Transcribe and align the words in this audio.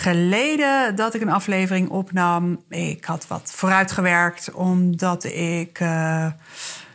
geleden 0.00 0.96
dat 0.96 1.14
ik 1.14 1.20
een 1.20 1.30
aflevering 1.30 1.88
opnam. 1.88 2.64
Ik 2.68 3.04
had 3.04 3.26
wat 3.26 3.52
vooruitgewerkt 3.52 4.52
omdat 4.52 5.24
ik 5.24 5.80
uh, 5.80 6.26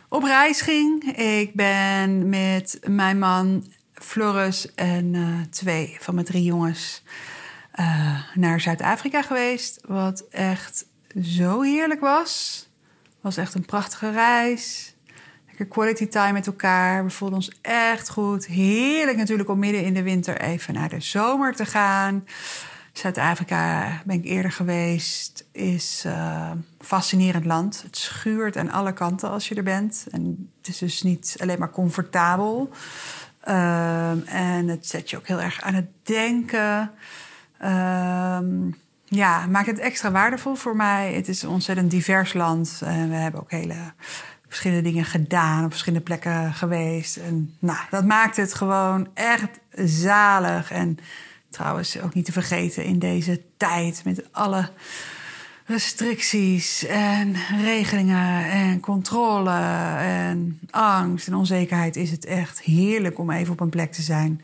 op 0.08 0.22
reis 0.22 0.60
ging. 0.60 1.16
Ik 1.16 1.54
ben 1.54 2.28
met 2.28 2.80
mijn 2.86 3.18
man 3.18 3.66
Floris 3.94 4.74
en 4.74 5.14
uh, 5.14 5.40
twee 5.50 5.96
van 6.00 6.14
mijn 6.14 6.26
drie 6.26 6.42
jongens 6.42 7.02
uh, 7.80 8.20
naar 8.34 8.60
Zuid-Afrika 8.60 9.22
geweest. 9.22 9.80
Wat 9.84 10.24
echt 10.30 10.86
zo 11.22 11.60
heerlijk 11.60 12.00
was. 12.00 12.64
Was 13.20 13.36
echt 13.36 13.54
een 13.54 13.64
prachtige 13.64 14.10
reis. 14.10 14.94
Lekker 15.46 15.66
quality 15.66 16.06
time 16.06 16.32
met 16.32 16.46
elkaar. 16.46 17.04
We 17.04 17.10
voelden 17.10 17.36
ons 17.36 17.52
echt 17.62 18.10
goed. 18.10 18.46
Heerlijk 18.46 19.16
natuurlijk 19.16 19.48
om 19.48 19.58
midden 19.58 19.84
in 19.84 19.94
de 19.94 20.02
winter 20.02 20.40
even 20.40 20.74
naar 20.74 20.88
de 20.88 21.00
zomer 21.00 21.54
te 21.54 21.66
gaan. 21.66 22.24
Zuid-Afrika 22.98 23.88
ben 24.04 24.16
ik 24.16 24.24
eerder 24.24 24.52
geweest. 24.52 25.44
Is 25.52 26.02
uh, 26.06 26.50
fascinerend 26.78 27.44
land. 27.44 27.82
Het 27.82 27.96
schuurt 27.96 28.56
aan 28.56 28.70
alle 28.70 28.92
kanten 28.92 29.30
als 29.30 29.48
je 29.48 29.54
er 29.54 29.62
bent. 29.62 30.06
En 30.10 30.50
het 30.58 30.68
is 30.68 30.78
dus 30.78 31.02
niet 31.02 31.36
alleen 31.40 31.58
maar 31.58 31.70
comfortabel. 31.70 32.70
Um, 33.48 34.22
en 34.26 34.68
het 34.68 34.86
zet 34.86 35.10
je 35.10 35.16
ook 35.16 35.26
heel 35.26 35.40
erg 35.40 35.60
aan 35.60 35.74
het 35.74 35.86
denken. 36.02 36.90
Um, 37.64 38.74
ja, 39.04 39.46
maakt 39.46 39.66
het 39.66 39.78
extra 39.78 40.10
waardevol 40.10 40.54
voor 40.54 40.76
mij. 40.76 41.14
Het 41.14 41.28
is 41.28 41.42
een 41.42 41.48
ontzettend 41.48 41.90
divers 41.90 42.32
land. 42.32 42.80
En 42.84 43.08
we 43.08 43.16
hebben 43.16 43.40
ook 43.40 43.50
hele 43.50 43.92
verschillende 44.46 44.82
dingen 44.82 45.04
gedaan, 45.04 45.64
op 45.64 45.70
verschillende 45.70 46.04
plekken 46.04 46.54
geweest. 46.54 47.16
En 47.16 47.56
nou, 47.58 47.78
dat 47.90 48.04
maakt 48.04 48.36
het 48.36 48.54
gewoon 48.54 49.08
echt 49.14 49.60
zalig. 49.84 50.70
En 50.70 50.98
trouwens 51.56 52.00
ook 52.00 52.14
niet 52.14 52.24
te 52.24 52.32
vergeten 52.32 52.84
in 52.84 52.98
deze 52.98 53.42
tijd 53.56 54.04
met 54.04 54.32
alle 54.32 54.70
restricties 55.66 56.84
en 56.86 57.34
regelingen 57.60 58.50
en 58.50 58.80
controle 58.80 59.58
en 59.98 60.60
angst 60.70 61.26
en 61.26 61.34
onzekerheid 61.34 61.96
is 61.96 62.10
het 62.10 62.24
echt 62.24 62.60
heerlijk 62.60 63.18
om 63.18 63.30
even 63.30 63.52
op 63.52 63.60
een 63.60 63.68
plek 63.68 63.92
te 63.92 64.02
zijn 64.02 64.40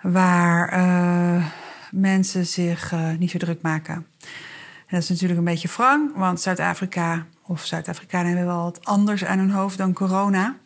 waar 0.00 0.78
uh, 0.78 1.46
mensen 1.90 2.46
zich 2.46 2.92
uh, 2.92 3.10
niet 3.18 3.30
zo 3.30 3.38
druk 3.38 3.62
maken. 3.62 3.94
En 3.94 4.90
dat 4.90 5.02
is 5.02 5.08
natuurlijk 5.08 5.38
een 5.38 5.44
beetje 5.44 5.68
wrang, 5.68 6.16
want 6.16 6.40
Zuid-Afrika 6.40 7.26
of 7.42 7.64
Zuid-Afrikanen 7.64 8.26
hebben 8.26 8.46
wel 8.46 8.62
wat 8.62 8.84
anders 8.84 9.24
aan 9.24 9.38
hun 9.38 9.50
hoofd 9.50 9.78
dan 9.78 9.92
corona. 9.92 10.56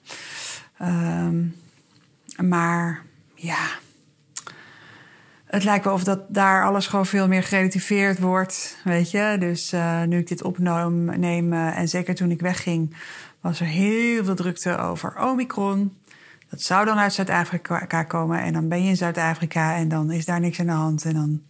Um, 0.82 1.56
maar 2.36 3.02
ja, 3.34 3.68
het 5.48 5.64
lijkt 5.64 5.84
wel 5.84 5.94
of 5.94 6.04
dat 6.04 6.20
daar 6.28 6.64
alles 6.64 6.86
gewoon 6.86 7.06
veel 7.06 7.28
meer 7.28 7.42
gerelativeerd 7.42 8.18
wordt, 8.18 8.76
weet 8.84 9.10
je. 9.10 9.36
Dus 9.38 9.72
uh, 9.72 10.02
nu 10.02 10.18
ik 10.18 10.28
dit 10.28 10.42
opneem 10.42 11.52
en 11.52 11.88
zeker 11.88 12.14
toen 12.14 12.30
ik 12.30 12.40
wegging, 12.40 12.96
was 13.40 13.60
er 13.60 13.66
heel 13.66 14.24
veel 14.24 14.34
drukte 14.34 14.78
over 14.78 15.22
Omicron. 15.22 15.96
Dat 16.50 16.62
zou 16.62 16.84
dan 16.84 16.98
uit 16.98 17.12
Zuid-Afrika 17.12 18.02
komen 18.02 18.42
en 18.42 18.52
dan 18.52 18.68
ben 18.68 18.82
je 18.82 18.88
in 18.88 18.96
Zuid-Afrika 18.96 19.76
en 19.76 19.88
dan 19.88 20.10
is 20.10 20.24
daar 20.24 20.40
niks 20.40 20.60
aan 20.60 20.66
de 20.66 20.72
hand 20.72 21.04
en 21.04 21.14
dan 21.14 21.40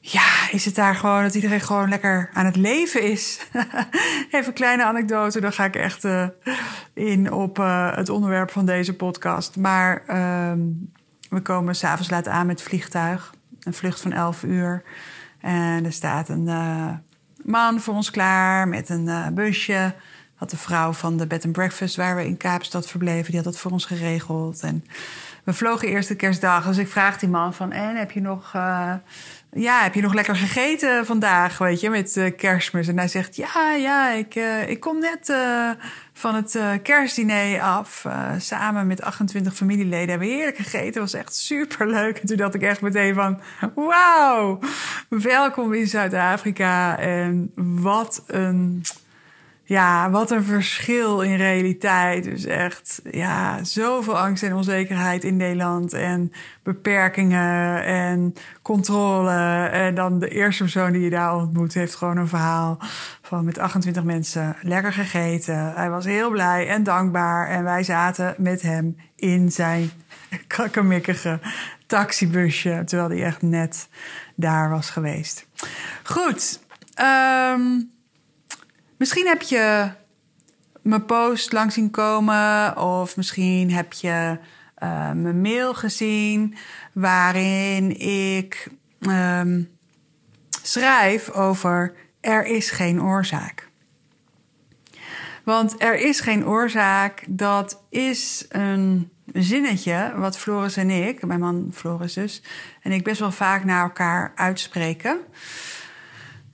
ja, 0.00 0.50
is 0.50 0.64
het 0.64 0.74
daar 0.74 0.94
gewoon 0.94 1.22
dat 1.22 1.34
iedereen 1.34 1.60
gewoon 1.60 1.88
lekker 1.88 2.30
aan 2.32 2.44
het 2.44 2.56
leven 2.56 3.02
is. 3.02 3.46
Even 4.30 4.46
een 4.46 4.52
kleine 4.52 4.84
anekdote, 4.84 5.40
dan 5.40 5.52
ga 5.52 5.64
ik 5.64 5.76
echt 5.76 6.04
uh, 6.04 6.26
in 6.94 7.32
op 7.32 7.58
uh, 7.58 7.96
het 7.96 8.08
onderwerp 8.08 8.50
van 8.50 8.66
deze 8.66 8.96
podcast. 8.96 9.56
Maar 9.56 10.02
uh, 10.08 10.52
we 11.30 11.40
komen 11.40 11.74
s'avonds 11.74 12.10
laat 12.10 12.28
aan 12.28 12.46
met 12.46 12.62
vliegtuig. 12.62 13.34
Een 13.60 13.74
vlucht 13.74 14.00
van 14.00 14.12
11 14.12 14.42
uur. 14.42 14.82
En 15.40 15.84
er 15.84 15.92
staat 15.92 16.28
een 16.28 16.46
uh, 16.46 16.90
man 17.44 17.80
voor 17.80 17.94
ons 17.94 18.10
klaar 18.10 18.68
met 18.68 18.88
een 18.88 19.34
busje. 19.34 19.94
Had 20.34 20.50
de 20.50 20.56
vrouw 20.56 20.92
van 20.92 21.16
de 21.16 21.26
bed 21.26 21.44
and 21.44 21.52
breakfast 21.52 21.96
waar 21.96 22.16
we 22.16 22.26
in 22.26 22.36
Kaapstad 22.36 22.86
verbleven, 22.86 23.26
die 23.26 23.34
had 23.34 23.44
dat 23.44 23.58
voor 23.58 23.70
ons 23.70 23.84
geregeld. 23.84 24.62
En 24.62 24.84
we 25.50 25.56
vlogen 25.56 25.88
eerst 25.88 26.08
de 26.08 26.14
kerstdag. 26.14 26.66
Dus 26.66 26.78
ik 26.78 26.88
vraag 26.88 27.18
die 27.18 27.28
man 27.28 27.54
van, 27.54 27.72
en 27.72 27.96
heb 27.96 28.10
je 28.10 28.20
nog 28.20 28.52
ja, 29.52 29.82
heb 29.82 29.94
je 29.94 30.00
nog 30.00 30.14
lekker 30.14 30.36
gegeten 30.36 31.06
vandaag, 31.06 31.58
weet 31.58 31.80
je, 31.80 31.90
met 31.90 32.16
uh, 32.16 32.36
kerstmis? 32.36 32.88
En 32.88 32.98
hij 32.98 33.08
zegt, 33.08 33.36
ja, 33.36 33.74
ja, 33.74 34.10
ik, 34.10 34.34
uh, 34.34 34.68
ik 34.68 34.80
kom 34.80 34.98
net 34.98 35.32
van 36.12 36.34
het 36.34 36.58
kerstdiner 36.82 37.60
af. 37.60 38.06
samen 38.38 38.86
met 38.86 39.02
28 39.02 39.54
familieleden 39.54 40.08
hebben 40.08 40.28
we 40.28 40.34
heerlijk 40.34 40.56
gegeten. 40.56 41.00
Was 41.00 41.14
echt 41.14 41.34
superleuk. 41.34 42.18
En 42.18 42.26
toen 42.26 42.36
dacht 42.36 42.54
ik 42.54 42.62
echt 42.62 42.80
meteen 42.80 43.14
van, 43.14 43.40
wauw, 43.74 44.58
welkom 45.08 45.72
in 45.72 45.86
Zuid-Afrika. 45.86 46.98
En 46.98 47.52
wat 47.54 48.22
een 48.26 48.82
ja, 49.70 50.10
wat 50.10 50.30
een 50.30 50.44
verschil 50.44 51.20
in 51.20 51.36
realiteit. 51.36 52.24
Dus 52.24 52.44
echt, 52.44 53.00
ja, 53.10 53.64
zoveel 53.64 54.18
angst 54.18 54.42
en 54.42 54.54
onzekerheid 54.54 55.24
in 55.24 55.36
Nederland. 55.36 55.92
En 55.92 56.32
beperkingen 56.62 57.84
en 57.84 58.34
controle. 58.62 59.66
En 59.66 59.94
dan 59.94 60.18
de 60.18 60.28
eerste 60.28 60.62
persoon 60.62 60.92
die 60.92 61.00
je 61.00 61.10
daar 61.10 61.36
ontmoet 61.36 61.74
heeft 61.74 61.94
gewoon 61.94 62.16
een 62.16 62.28
verhaal 62.28 62.78
van 63.22 63.44
met 63.44 63.58
28 63.58 64.04
mensen 64.04 64.56
lekker 64.62 64.92
gegeten. 64.92 65.72
Hij 65.74 65.90
was 65.90 66.04
heel 66.04 66.30
blij 66.30 66.68
en 66.68 66.82
dankbaar. 66.82 67.48
En 67.48 67.64
wij 67.64 67.82
zaten 67.82 68.34
met 68.38 68.62
hem 68.62 68.96
in 69.16 69.52
zijn 69.52 69.90
krakkemikkige 70.46 71.40
taxibusje. 71.86 72.82
Terwijl 72.84 73.10
hij 73.10 73.22
echt 73.22 73.42
net 73.42 73.88
daar 74.34 74.70
was 74.70 74.90
geweest. 74.90 75.46
Goed. 76.02 76.60
Um, 77.00 77.98
Misschien 79.00 79.26
heb 79.26 79.42
je 79.42 79.90
mijn 80.82 81.04
post 81.04 81.52
langs 81.52 81.74
zien 81.74 81.90
komen, 81.90 82.76
of 82.76 83.16
misschien 83.16 83.70
heb 83.72 83.92
je 83.92 84.38
uh, 84.82 85.12
mijn 85.12 85.40
mail 85.40 85.74
gezien 85.74 86.56
waarin 86.92 88.00
ik 88.00 88.68
um, 89.00 89.70
schrijf 90.62 91.30
over 91.30 91.94
er 92.20 92.46
is 92.46 92.70
geen 92.70 93.02
oorzaak. 93.02 93.68
Want 95.44 95.82
er 95.82 95.94
is 95.94 96.20
geen 96.20 96.46
oorzaak, 96.46 97.24
dat 97.28 97.82
is 97.90 98.46
een 98.48 99.10
zinnetje 99.32 100.12
wat 100.16 100.38
Floris 100.38 100.76
en 100.76 100.90
ik, 100.90 101.26
mijn 101.26 101.40
man 101.40 101.70
Floris 101.72 102.14
dus, 102.14 102.42
en 102.82 102.92
ik 102.92 103.04
best 103.04 103.20
wel 103.20 103.32
vaak 103.32 103.64
naar 103.64 103.82
elkaar 103.82 104.32
uitspreken. 104.34 105.20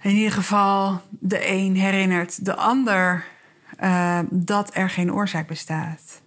In 0.03 0.15
ieder 0.15 0.33
geval, 0.33 1.01
de 1.11 1.49
een 1.49 1.77
herinnert 1.77 2.45
de 2.45 2.57
ander 2.57 3.25
uh, 3.81 4.19
dat 4.31 4.71
er 4.75 4.91
geen 4.91 5.12
oorzaak 5.12 5.47
bestaat. 5.47 6.21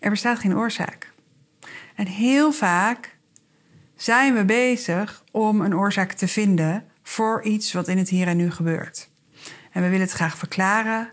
Er 0.00 0.10
bestaat 0.10 0.38
geen 0.38 0.56
oorzaak. 0.56 1.12
En 1.94 2.06
heel 2.06 2.52
vaak 2.52 3.16
zijn 3.96 4.34
we 4.34 4.44
bezig 4.44 5.24
om 5.30 5.60
een 5.60 5.76
oorzaak 5.76 6.12
te 6.12 6.28
vinden 6.28 6.84
voor 7.02 7.42
iets 7.42 7.72
wat 7.72 7.88
in 7.88 7.98
het 7.98 8.08
hier 8.08 8.26
en 8.26 8.36
nu 8.36 8.50
gebeurt. 8.50 9.10
En 9.72 9.82
we 9.82 9.88
willen 9.88 10.06
het 10.06 10.12
graag 10.12 10.38
verklaren, 10.38 11.10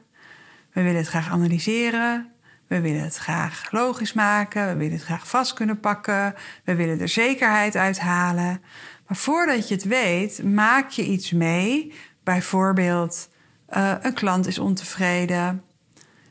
we 0.73 0.81
willen 0.81 0.97
het 0.97 1.07
graag 1.07 1.29
analyseren, 1.29 2.31
we 2.67 2.81
willen 2.81 3.03
het 3.03 3.15
graag 3.15 3.71
logisch 3.71 4.13
maken, 4.13 4.67
we 4.67 4.75
willen 4.75 4.94
het 4.94 5.03
graag 5.03 5.27
vast 5.27 5.53
kunnen 5.53 5.79
pakken, 5.79 6.35
we 6.63 6.75
willen 6.75 7.00
er 7.00 7.07
zekerheid 7.07 7.75
uithalen. 7.75 8.61
Maar 9.09 9.17
voordat 9.17 9.67
je 9.67 9.73
het 9.73 9.83
weet, 9.83 10.44
maak 10.44 10.89
je 10.89 11.06
iets 11.06 11.31
mee. 11.31 11.94
Bijvoorbeeld, 12.23 13.29
uh, 13.69 13.94
een 14.01 14.13
klant 14.13 14.47
is 14.47 14.59
ontevreden. 14.59 15.61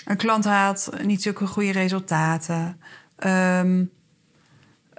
Een 0.05 0.17
klant 0.17 0.45
haalt 0.45 0.91
niet 1.03 1.23
zulke 1.23 1.47
goede 1.47 1.73
resultaten. 1.73 2.81
Um, 3.25 3.91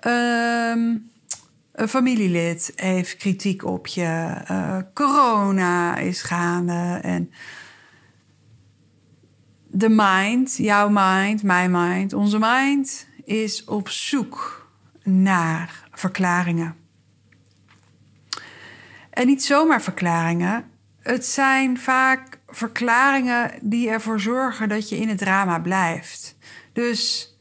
um, 0.06 1.12
een 1.72 1.88
familielid 1.88 2.72
heeft 2.76 3.16
kritiek 3.16 3.66
op 3.66 3.88
je. 3.88 4.42
Uh, 4.52 4.78
corona 4.94 5.98
is 5.98 6.22
gaande. 6.22 7.00
En 7.02 7.32
de 9.68 9.90
mind, 9.90 10.58
jouw 10.58 10.90
mind, 10.92 11.44
mijn 11.44 11.72
mind, 11.72 12.14
onze 12.14 12.38
mind 12.40 13.08
is 13.24 13.64
op 13.64 13.90
zoek 13.90 14.68
naar 15.04 15.90
verklaringen. 15.92 16.76
En 19.20 19.28
niet 19.28 19.44
zomaar 19.44 19.82
verklaringen. 19.82 20.66
Het 21.02 21.26
zijn 21.26 21.78
vaak 21.80 22.40
verklaringen 22.48 23.52
die 23.62 23.90
ervoor 23.90 24.20
zorgen 24.20 24.70
dat 24.70 24.90
je 24.90 24.98
in 24.98 25.10
het 25.10 25.18
drama 25.18 25.60
blijft. 25.60 26.36
Dus 26.74 27.34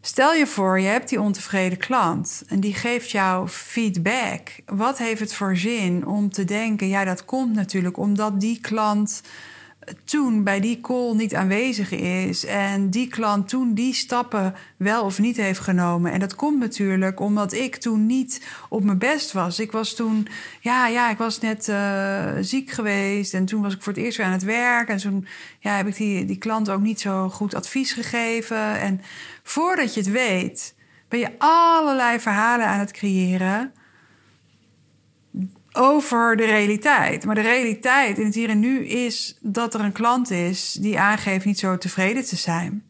Stel 0.00 0.34
je 0.34 0.46
voor, 0.46 0.80
je 0.80 0.86
hebt 0.86 1.08
die 1.08 1.20
ontevreden 1.20 1.78
klant 1.78 2.42
en 2.46 2.60
die 2.60 2.74
geeft 2.74 3.10
jou 3.10 3.48
feedback. 3.48 4.48
Wat 4.66 4.98
heeft 4.98 5.20
het 5.20 5.34
voor 5.34 5.56
zin 5.56 6.06
om 6.06 6.30
te 6.30 6.44
denken, 6.44 6.88
ja, 6.88 7.04
dat 7.04 7.24
komt 7.24 7.54
natuurlijk 7.54 7.96
omdat 7.96 8.40
die 8.40 8.60
klant 8.60 9.22
toen 10.04 10.44
bij 10.44 10.60
die 10.60 10.80
call 10.80 11.14
niet 11.14 11.34
aanwezig 11.34 11.90
is 11.90 12.44
en 12.44 12.90
die 12.90 13.08
klant 13.08 13.48
toen 13.48 13.74
die 13.74 13.94
stappen 13.94 14.54
wel 14.76 15.04
of 15.04 15.18
niet 15.18 15.36
heeft 15.36 15.60
genomen. 15.60 16.12
En 16.12 16.20
dat 16.20 16.34
komt 16.34 16.58
natuurlijk 16.58 17.20
omdat 17.20 17.52
ik 17.52 17.76
toen 17.76 18.06
niet 18.06 18.46
op 18.68 18.84
mijn 18.84 18.98
best 18.98 19.32
was. 19.32 19.58
Ik 19.58 19.72
was 19.72 19.94
toen, 19.94 20.28
ja, 20.60 20.86
ja, 20.86 21.10
ik 21.10 21.18
was 21.18 21.40
net 21.40 21.68
uh, 21.68 22.32
ziek 22.40 22.70
geweest 22.70 23.34
en 23.34 23.44
toen 23.44 23.62
was 23.62 23.74
ik 23.74 23.82
voor 23.82 23.92
het 23.92 24.02
eerst 24.02 24.16
weer 24.16 24.26
aan 24.26 24.32
het 24.32 24.44
werk. 24.44 24.88
En 24.88 24.96
toen 24.96 25.26
ja, 25.58 25.76
heb 25.76 25.86
ik 25.86 25.96
die, 25.96 26.24
die 26.24 26.38
klant 26.38 26.70
ook 26.70 26.80
niet 26.80 27.00
zo 27.00 27.28
goed 27.28 27.54
advies 27.54 27.92
gegeven. 27.92 28.80
En 28.80 29.00
voordat 29.42 29.94
je 29.94 30.00
het 30.00 30.10
weet, 30.10 30.74
ben 31.08 31.18
je 31.18 31.30
allerlei 31.38 32.20
verhalen 32.20 32.66
aan 32.66 32.78
het 32.78 32.92
creëren 32.92 33.72
over 35.72 36.36
de 36.36 36.44
realiteit. 36.44 37.24
Maar 37.24 37.34
de 37.34 37.40
realiteit 37.40 38.18
in 38.18 38.24
het 38.24 38.34
hier 38.34 38.48
en 38.48 38.60
nu 38.60 38.86
is 38.86 39.38
dat 39.40 39.74
er 39.74 39.80
een 39.80 39.92
klant 39.92 40.30
is 40.30 40.72
die 40.72 40.98
aangeeft 40.98 41.44
niet 41.44 41.58
zo 41.58 41.78
tevreden 41.78 42.24
te 42.24 42.36
zijn. 42.36 42.82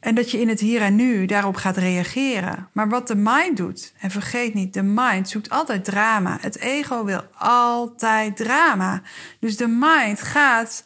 En 0.00 0.14
dat 0.14 0.30
je 0.30 0.40
in 0.40 0.48
het 0.48 0.60
hier 0.60 0.80
en 0.82 0.94
nu 0.94 1.26
daarop 1.26 1.56
gaat 1.56 1.76
reageren. 1.76 2.68
Maar 2.72 2.88
wat 2.88 3.08
de 3.08 3.16
mind 3.16 3.56
doet, 3.56 3.92
en 3.98 4.10
vergeet 4.10 4.54
niet, 4.54 4.74
de 4.74 4.82
mind 4.82 5.28
zoekt 5.28 5.50
altijd 5.50 5.84
drama. 5.84 6.38
Het 6.40 6.58
ego 6.58 7.04
wil 7.04 7.22
altijd 7.38 8.36
drama. 8.36 9.02
Dus 9.38 9.56
de 9.56 9.68
mind 9.68 10.22
gaat 10.22 10.84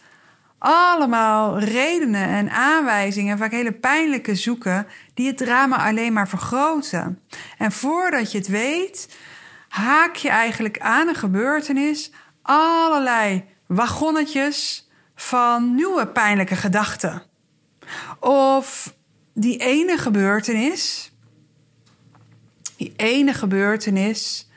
allemaal 0.59 1.59
redenen 1.59 2.29
en 2.29 2.51
aanwijzingen, 2.51 3.39
vaak 3.39 3.51
hele 3.51 3.73
pijnlijke 3.73 4.35
zoeken, 4.35 4.87
die 5.15 5.27
het 5.27 5.37
drama 5.37 5.89
alleen 5.89 6.13
maar 6.13 6.29
vergroten. 6.29 7.21
En 7.59 7.73
voordat 7.73 8.33
je 8.33 8.39
het 8.39 8.49
weet, 8.49 9.17
haak 9.69 10.17
je 10.17 10.29
eigenlijk 10.29 10.79
aan 10.79 11.09
een 11.09 11.15
gebeurtenis 11.15 12.11
allerlei 12.43 13.45
wagonnetjes 13.67 14.89
van 15.15 15.75
nieuwe 15.75 16.07
pijnlijke 16.07 16.57
gedachten. 16.57 17.23
Of 18.21 18.95
die 19.35 19.57
ene 19.57 19.99
gebeurtenis, 19.99 21.13
die 22.77 22.93
ene 22.97 23.35
gebeurtenis 23.35 24.49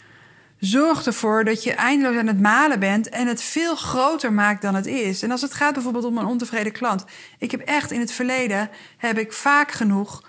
zorgt 0.59 1.05
ervoor 1.05 1.43
dat 1.43 1.63
je 1.63 1.73
eindeloos 1.73 2.17
aan 2.17 2.27
het 2.27 2.41
malen 2.41 2.79
bent 2.79 3.09
en 3.09 3.27
het 3.27 3.41
veel 3.41 3.75
groter 3.75 4.33
maakt 4.33 4.61
dan 4.61 4.75
het 4.75 4.85
is. 4.85 5.23
En 5.23 5.31
als 5.31 5.41
het 5.41 5.53
gaat 5.53 5.73
bijvoorbeeld 5.73 6.05
om 6.05 6.17
een 6.17 6.25
ontevreden 6.25 6.71
klant. 6.71 7.05
Ik 7.37 7.51
heb 7.51 7.59
echt 7.59 7.91
in 7.91 7.99
het 7.99 8.11
verleden 8.11 8.69
heb 8.97 9.17
ik 9.17 9.33
vaak 9.33 9.71
genoeg 9.71 10.23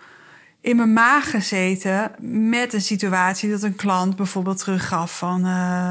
in 0.62 0.76
mijn 0.76 0.93
maag 0.93 1.31
gezeten 1.31 2.12
met 2.49 2.73
een 2.73 2.81
situatie 2.81 3.50
dat 3.50 3.62
een 3.62 3.76
klant 3.76 4.17
bijvoorbeeld 4.17 4.59
teruggaf 4.59 5.19
van 5.19 5.47
uh, 5.47 5.91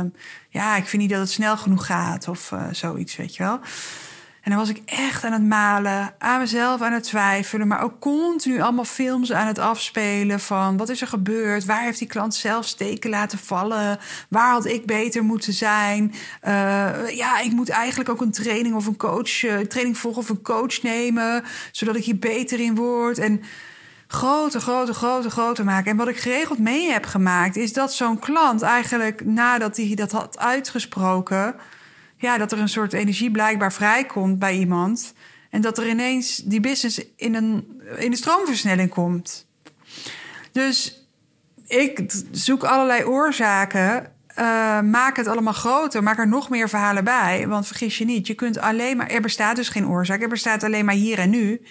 ja, 0.50 0.76
ik 0.76 0.86
vind 0.86 1.02
niet 1.02 1.12
dat 1.12 1.20
het 1.20 1.32
snel 1.32 1.58
genoeg 1.58 1.86
gaat 1.86 2.28
of 2.28 2.52
uh, 2.52 2.64
zoiets, 2.72 3.16
weet 3.16 3.36
je 3.36 3.44
wel. 3.44 3.60
En 4.42 4.52
dan 4.52 4.60
was 4.60 4.70
ik 4.70 4.82
echt 4.86 5.24
aan 5.24 5.32
het 5.32 5.44
malen, 5.44 6.14
aan 6.18 6.40
mezelf 6.40 6.82
aan 6.82 6.94
het 6.94 7.04
twijfelen, 7.04 7.68
maar 7.68 7.84
ook 7.84 8.00
continu 8.00 8.62
allemaal 8.62 8.86
films 8.86 9.32
aan 9.32 9.48
het 9.48 9.60
afspelen 9.60 10.40
van 10.40 10.78
wat 10.78 10.90
is 10.90 11.02
er 11.02 11.08
gebeurd, 11.08 11.66
waar 11.66 11.84
heeft 11.84 12.00
die 12.00 12.08
klant 12.08 12.36
zelf 12.36 12.66
steken 12.66 13.10
laten 13.10 13.40
vallen, 13.40 14.00
waar 14.30 14.52
had 14.52 14.66
ik 14.66 14.86
beter 14.86 15.24
moeten 15.24 15.54
zijn. 15.54 16.14
Uh, 16.48 17.10
ja, 17.10 17.40
ik 17.40 17.52
moet 17.52 17.70
eigenlijk 17.70 18.10
ook 18.10 18.22
een 18.22 18.32
training 18.32 18.76
of 18.76 18.86
een 18.86 18.98
coach, 18.98 19.40
training 19.68 19.98
volgen 19.98 20.22
of 20.22 20.30
een 20.30 20.42
coach 20.42 20.82
nemen, 20.82 21.44
zodat 21.72 21.96
ik 21.96 22.04
hier 22.04 22.20
beter 22.20 22.60
in 22.60 22.76
word. 22.76 23.18
En 23.18 23.42
groter, 24.12 24.62
groter, 24.62 24.94
groter, 24.94 25.32
groter 25.32 25.66
maken. 25.66 25.92
En 25.92 25.98
wat 25.98 26.08
ik 26.08 26.18
geregeld 26.18 26.60
mee 26.60 26.92
heb 26.92 27.06
gemaakt, 27.06 27.56
is 27.56 27.74
dat 27.74 27.94
zo'n 27.94 28.20
klant 28.20 28.62
eigenlijk 28.62 29.26
nadat 29.26 29.78
hij 29.78 29.96
dat 29.96 30.12
had 30.12 30.40
uitgesproken, 30.40 31.56
ja, 32.18 32.38
dat 32.38 32.52
er 32.52 32.60
een 32.60 32.70
soort 32.70 32.94
energie 32.94 33.32
blijkbaar 33.32 33.74
vrijkomt 33.74 34.40
bij 34.40 34.56
iemand. 34.56 35.14
En 35.50 35.62
dat 35.62 35.78
er 35.78 35.90
ineens 35.90 36.38
die 36.38 36.60
business 36.60 37.02
in 37.16 37.36
een, 37.36 37.82
in 37.98 38.12
de 38.12 38.18
stroomversnelling 38.18 38.90
komt. 38.90 39.48
Dus 40.52 41.06
ik 41.68 42.24
zoek 42.32 42.64
allerlei 42.64 43.04
oorzaken. 43.04 44.12
Uh, 44.40 44.82
maak 44.82 45.18
het 45.18 45.28
allemaal 45.28 45.54
groter. 45.54 46.04
Maak 46.04 46.18
er 46.18 46.28
nog 46.28 46.50
meer 46.50 46.70
verhalen 46.70 47.04
bij. 47.04 47.48
Want 47.48 47.68
vergis 47.68 47.98
je 47.98 48.06
niet, 48.06 48.28
je 48.28 48.34
kunt 48.34 48.58
alleen 48.58 48.98
maar. 48.98 49.08
Er 49.08 49.22
bestaat 49.22 49.56
dus 49.56 49.70
geen 49.70 49.88
oorzaak. 49.88 50.22
Er 50.22 50.30
bestaat 50.30 50.64
alleen 50.64 50.86
maar 50.86 50.96
hier 50.96 51.20
en 51.20 51.30
nu. 51.30 51.62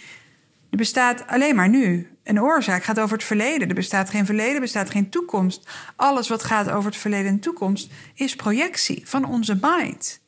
Er 0.70 0.76
bestaat 0.76 1.26
alleen 1.26 1.54
maar 1.54 1.68
nu. 1.68 2.08
Een 2.30 2.42
oorzaak 2.42 2.84
gaat 2.84 3.00
over 3.00 3.16
het 3.16 3.26
verleden. 3.26 3.68
Er 3.68 3.74
bestaat 3.74 4.10
geen 4.10 4.26
verleden, 4.26 4.54
er 4.54 4.60
bestaat 4.60 4.90
geen 4.90 5.10
toekomst. 5.10 5.68
Alles 5.96 6.28
wat 6.28 6.44
gaat 6.44 6.70
over 6.70 6.90
het 6.90 7.00
verleden 7.00 7.30
en 7.30 7.40
toekomst 7.40 7.92
is 8.14 8.36
projectie 8.36 9.02
van 9.04 9.24
onze 9.24 9.58
mind. 9.60 10.20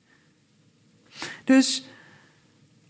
Dus 1.44 1.88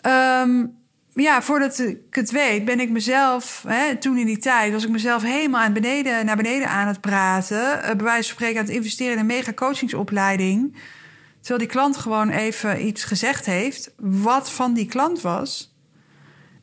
um, 0.06 0.76
ja, 1.14 1.42
voordat 1.42 1.78
ik 1.78 1.98
het 2.10 2.30
weet, 2.30 2.64
ben 2.64 2.80
ik 2.80 2.90
mezelf, 2.90 3.64
hè, 3.66 3.96
toen 3.96 4.16
in 4.16 4.26
die 4.26 4.38
tijd, 4.38 4.72
was 4.72 4.84
ik 4.84 4.90
mezelf 4.90 5.22
helemaal 5.22 5.60
aan 5.60 5.72
beneden, 5.72 6.26
naar 6.26 6.36
beneden 6.36 6.68
aan 6.68 6.86
het 6.86 7.00
praten. 7.00 7.78
Uh, 7.78 7.84
bij 7.84 7.96
wijze 7.96 8.28
van 8.28 8.34
spreken 8.36 8.58
aan 8.58 8.66
het 8.66 8.74
investeren 8.74 9.12
in 9.12 9.18
een 9.18 9.26
mega 9.26 9.52
coachingsopleiding. 9.52 10.76
Terwijl 11.40 11.58
die 11.58 11.68
klant 11.68 11.96
gewoon 11.96 12.30
even 12.30 12.86
iets 12.86 13.04
gezegd 13.04 13.46
heeft, 13.46 13.92
wat 13.96 14.50
van 14.50 14.74
die 14.74 14.86
klant 14.86 15.20
was. 15.20 15.71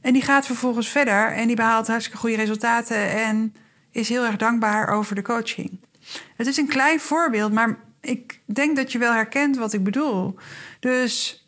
En 0.01 0.13
die 0.13 0.21
gaat 0.21 0.45
vervolgens 0.45 0.89
verder 0.89 1.31
en 1.31 1.47
die 1.47 1.55
behaalt 1.55 1.87
hartstikke 1.87 2.19
goede 2.19 2.35
resultaten 2.35 3.09
en 3.09 3.55
is 3.91 4.09
heel 4.09 4.25
erg 4.25 4.35
dankbaar 4.35 4.87
over 4.87 5.15
de 5.15 5.21
coaching. 5.21 5.79
Het 6.35 6.47
is 6.47 6.57
een 6.57 6.67
klein 6.67 6.99
voorbeeld, 6.99 7.51
maar 7.51 7.77
ik 8.01 8.39
denk 8.45 8.75
dat 8.75 8.91
je 8.91 8.97
wel 8.97 9.13
herkent 9.13 9.57
wat 9.57 9.73
ik 9.73 9.83
bedoel. 9.83 10.35
Dus 10.79 11.45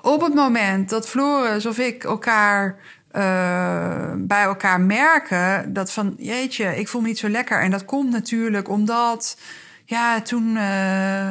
op 0.00 0.20
het 0.20 0.34
moment 0.34 0.88
dat 0.88 1.08
Floris 1.08 1.66
of 1.66 1.78
ik 1.78 2.04
elkaar 2.04 2.78
uh, 3.12 4.12
bij 4.16 4.42
elkaar 4.42 4.80
merken 4.80 5.72
dat 5.72 5.92
van 5.92 6.14
jeetje, 6.18 6.76
ik 6.76 6.88
voel 6.88 7.00
me 7.00 7.06
niet 7.06 7.18
zo 7.18 7.28
lekker. 7.28 7.60
En 7.60 7.70
dat 7.70 7.84
komt 7.84 8.10
natuurlijk 8.10 8.68
omdat 8.68 9.38
ja, 9.84 10.20
toen. 10.20 10.56
Uh, 10.56 11.28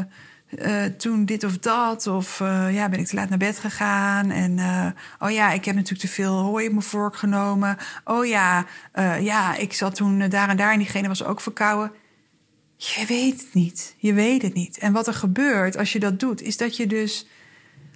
uh, 0.61 0.85
toen 0.85 1.25
dit 1.25 1.43
of 1.43 1.57
dat. 1.57 2.07
Of 2.07 2.39
uh, 2.39 2.73
ja, 2.73 2.89
ben 2.89 2.99
ik 2.99 3.07
te 3.07 3.15
laat 3.15 3.29
naar 3.29 3.37
bed 3.37 3.59
gegaan. 3.59 4.31
En 4.31 4.57
uh, 4.57 4.87
oh 5.19 5.31
ja, 5.31 5.51
ik 5.51 5.65
heb 5.65 5.75
natuurlijk 5.75 6.01
te 6.01 6.13
veel 6.13 6.33
hooi 6.33 6.65
op 6.65 6.71
mijn 6.71 6.83
vork 6.83 7.15
genomen. 7.15 7.77
Oh 8.03 8.25
ja, 8.25 8.65
ja, 9.19 9.55
ik 9.55 9.73
zat 9.73 9.95
toen 9.95 10.29
daar 10.29 10.49
en 10.49 10.57
daar 10.57 10.71
en 10.71 10.77
diegene 10.77 11.07
was 11.07 11.23
ook 11.23 11.41
verkouden. 11.41 11.91
Je 12.77 13.05
weet 13.07 13.41
het 13.41 13.53
niet. 13.53 13.95
Je 13.97 14.13
weet 14.13 14.41
het 14.41 14.53
niet. 14.53 14.77
En 14.77 14.93
wat 14.93 15.07
er 15.07 15.13
gebeurt 15.13 15.77
als 15.77 15.93
je 15.93 15.99
dat 15.99 16.19
doet, 16.19 16.41
is 16.41 16.57
dat 16.57 16.77
je 16.77 16.87
dus 16.87 17.27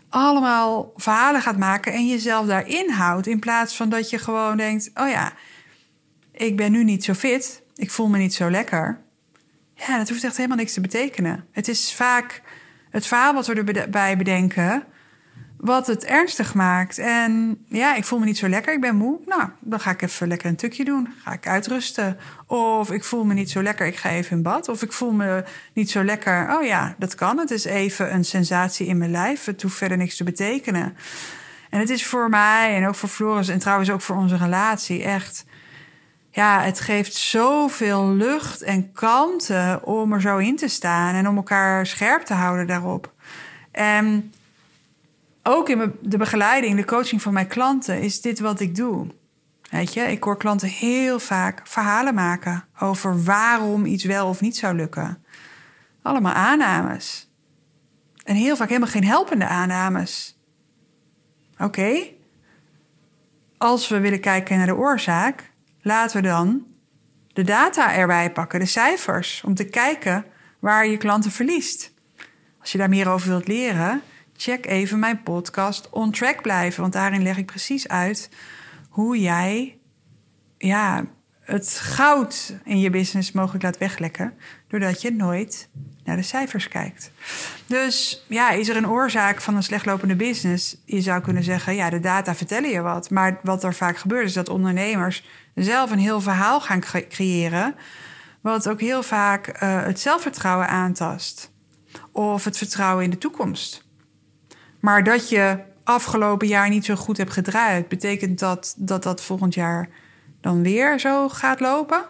allemaal 0.09 0.91
verhalen 0.95 1.41
gaat 1.41 1.57
maken 1.57 1.93
en 1.93 2.07
jezelf 2.07 2.47
daarin 2.47 2.89
houdt. 2.89 3.27
In 3.27 3.39
plaats 3.39 3.75
van 3.75 3.89
dat 3.89 4.09
je 4.09 4.17
gewoon 4.17 4.57
denkt: 4.57 4.91
oh 4.93 5.09
ja, 5.09 5.33
ik 6.31 6.57
ben 6.57 6.71
nu 6.71 6.83
niet 6.83 7.03
zo 7.03 7.13
fit. 7.13 7.61
Ik 7.75 7.91
voel 7.91 8.07
me 8.07 8.17
niet 8.17 8.33
zo 8.33 8.49
lekker. 8.49 9.01
Ja, 9.75 9.97
dat 9.97 10.09
hoeft 10.09 10.23
echt 10.23 10.35
helemaal 10.35 10.57
niks 10.57 10.73
te 10.73 10.81
betekenen. 10.81 11.45
Het 11.51 11.67
is 11.67 11.93
vaak 11.93 12.41
het 12.89 13.05
verhaal 13.05 13.33
wat 13.33 13.47
we 13.47 13.53
erbij 13.53 14.17
bedenken, 14.17 14.83
wat 15.57 15.87
het 15.87 16.05
ernstig 16.05 16.53
maakt. 16.53 16.97
En 16.97 17.63
ja, 17.67 17.95
ik 17.95 18.05
voel 18.05 18.19
me 18.19 18.25
niet 18.25 18.37
zo 18.37 18.49
lekker, 18.49 18.73
ik 18.73 18.81
ben 18.81 18.95
moe. 18.95 19.19
Nou, 19.25 19.43
dan 19.59 19.79
ga 19.79 19.91
ik 19.91 20.01
even 20.01 20.27
lekker 20.27 20.49
een 20.49 20.55
tukje 20.55 20.85
doen. 20.85 21.13
Ga 21.23 21.31
ik 21.31 21.47
uitrusten. 21.47 22.17
Of 22.45 22.91
ik 22.91 23.03
voel 23.03 23.23
me 23.23 23.33
niet 23.33 23.49
zo 23.49 23.63
lekker, 23.63 23.85
ik 23.85 23.95
ga 23.95 24.09
even 24.09 24.37
in 24.37 24.43
bad. 24.43 24.69
Of 24.69 24.81
ik 24.81 24.91
voel 24.91 25.11
me 25.11 25.43
niet 25.73 25.91
zo 25.91 26.03
lekker. 26.03 26.57
Oh 26.57 26.63
ja, 26.63 26.95
dat 26.97 27.15
kan. 27.15 27.37
Het 27.37 27.51
is 27.51 27.65
even 27.65 28.13
een 28.13 28.25
sensatie 28.25 28.87
in 28.87 28.97
mijn 28.97 29.11
lijf. 29.11 29.45
Het 29.45 29.61
hoeft 29.61 29.77
verder 29.77 29.97
niks 29.97 30.17
te 30.17 30.23
betekenen. 30.23 30.97
En 31.69 31.79
het 31.79 31.89
is 31.89 32.05
voor 32.05 32.29
mij 32.29 32.75
en 32.75 32.87
ook 32.87 32.95
voor 32.95 33.09
Floris 33.09 33.47
en 33.47 33.59
trouwens 33.59 33.91
ook 33.91 34.01
voor 34.01 34.15
onze 34.15 34.37
relatie 34.37 35.03
echt 35.03 35.45
ja, 36.39 36.61
het 36.61 36.79
geeft 36.79 37.13
zoveel 37.13 38.09
lucht 38.09 38.61
en 38.61 38.91
kalmte 38.91 39.79
om 39.83 40.13
er 40.13 40.21
zo 40.21 40.37
in 40.37 40.55
te 40.55 40.67
staan 40.67 41.15
en 41.15 41.27
om 41.27 41.35
elkaar 41.35 41.85
scherp 41.85 42.21
te 42.21 42.33
houden 42.33 42.67
daarop. 42.67 43.13
En 43.71 44.33
ook 45.43 45.69
in 45.69 45.93
de 46.01 46.17
begeleiding, 46.17 46.75
de 46.75 46.85
coaching 46.85 47.21
van 47.21 47.33
mijn 47.33 47.47
klanten, 47.47 48.01
is 48.01 48.21
dit 48.21 48.39
wat 48.39 48.59
ik 48.59 48.75
doe. 48.75 49.07
Weet 49.69 49.93
je, 49.93 50.01
ik 50.01 50.23
hoor 50.23 50.37
klanten 50.37 50.67
heel 50.67 51.19
vaak 51.19 51.61
verhalen 51.63 52.13
maken 52.13 52.63
over 52.79 53.23
waarom 53.23 53.85
iets 53.85 54.03
wel 54.03 54.27
of 54.27 54.41
niet 54.41 54.57
zou 54.57 54.75
lukken. 54.75 55.23
Allemaal 56.01 56.33
aannames. 56.33 57.31
En 58.23 58.35
heel 58.35 58.55
vaak 58.55 58.67
helemaal 58.67 58.89
geen 58.89 59.05
helpende 59.05 59.47
aannames. 59.47 60.39
Oké. 61.57 62.07
Als 63.57 63.87
we 63.87 63.99
willen 63.99 64.19
kijken 64.19 64.57
naar 64.57 64.67
de 64.67 64.75
oorzaak, 64.75 65.48
Laten 65.81 66.21
we 66.21 66.27
dan 66.27 66.65
de 67.33 67.43
data 67.43 67.95
erbij 67.95 68.31
pakken, 68.31 68.59
de 68.59 68.65
cijfers, 68.65 69.41
om 69.45 69.53
te 69.53 69.65
kijken 69.65 70.25
waar 70.59 70.87
je 70.87 70.97
klanten 70.97 71.31
verliest. 71.31 71.93
Als 72.59 72.71
je 72.71 72.77
daar 72.77 72.89
meer 72.89 73.09
over 73.09 73.29
wilt 73.29 73.47
leren, 73.47 74.01
check 74.35 74.65
even 74.65 74.99
mijn 74.99 75.23
podcast 75.23 75.89
On 75.89 76.11
Track 76.11 76.41
blijven. 76.41 76.81
Want 76.81 76.93
daarin 76.93 77.23
leg 77.23 77.37
ik 77.37 77.45
precies 77.45 77.87
uit 77.87 78.29
hoe 78.89 79.19
jij 79.19 79.77
ja, 80.57 81.05
het 81.39 81.69
goud 81.69 82.53
in 82.63 82.79
je 82.79 82.89
business 82.89 83.31
mogelijk 83.31 83.63
laat 83.63 83.77
weglekken. 83.77 84.33
Doordat 84.67 85.01
je 85.01 85.11
nooit 85.11 85.69
naar 86.03 86.15
de 86.15 86.23
cijfers 86.23 86.67
kijkt. 86.67 87.11
Dus 87.65 88.25
ja, 88.27 88.51
is 88.51 88.69
er 88.69 88.75
een 88.75 88.89
oorzaak 88.89 89.41
van 89.41 89.55
een 89.55 89.63
slechtlopende 89.63 90.15
business? 90.15 90.77
Je 90.85 91.01
zou 91.01 91.21
kunnen 91.21 91.43
zeggen, 91.43 91.75
ja, 91.75 91.89
de 91.89 91.99
data 91.99 92.35
vertellen 92.35 92.69
je 92.69 92.81
wat. 92.81 93.09
Maar 93.09 93.39
wat 93.43 93.63
er 93.63 93.73
vaak 93.73 93.97
gebeurt 93.97 94.27
is 94.27 94.33
dat 94.33 94.49
ondernemers 94.49 95.23
zelf 95.63 95.91
een 95.91 95.99
heel 95.99 96.21
verhaal 96.21 96.61
gaan 96.61 96.79
creëren. 97.09 97.75
Wat 98.41 98.69
ook 98.69 98.79
heel 98.79 99.03
vaak 99.03 99.47
uh, 99.47 99.83
het 99.83 99.99
zelfvertrouwen 99.99 100.67
aantast. 100.67 101.51
Of 102.11 102.43
het 102.43 102.57
vertrouwen 102.57 103.03
in 103.03 103.09
de 103.09 103.17
toekomst. 103.17 103.87
Maar 104.79 105.03
dat 105.03 105.29
je 105.29 105.59
afgelopen 105.83 106.47
jaar 106.47 106.69
niet 106.69 106.85
zo 106.85 106.95
goed 106.95 107.17
hebt 107.17 107.33
gedraaid, 107.33 107.87
betekent 107.87 108.39
dat 108.39 108.75
dat, 108.77 109.03
dat 109.03 109.21
volgend 109.21 109.53
jaar 109.53 109.89
dan 110.41 110.61
weer 110.61 110.99
zo 110.99 111.29
gaat 111.29 111.59
lopen? 111.59 112.05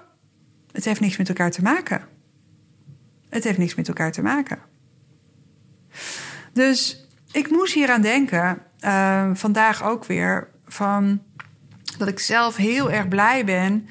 Het 0.72 0.86
heeft 0.86 1.00
niks 1.00 1.18
met 1.18 1.28
elkaar 1.28 1.52
te 1.52 1.62
maken. 1.62 2.02
Het 3.30 3.44
heeft 3.44 3.58
niks 3.58 3.76
met 3.76 3.88
elkaar 3.88 4.12
te 4.12 4.22
maken. 4.22 4.60
Dus 6.54 7.08
ik 7.32 7.50
moest 7.50 7.74
hier 7.74 7.90
aan 7.90 8.02
denken, 8.02 8.62
uh, 8.80 9.30
vandaag 9.34 9.84
ook 9.84 10.06
weer, 10.06 10.48
van 10.66 11.22
dat 12.00 12.08
ik 12.08 12.20
zelf 12.20 12.56
heel 12.56 12.92
erg 12.92 13.08
blij 13.08 13.46
ben 13.46 13.90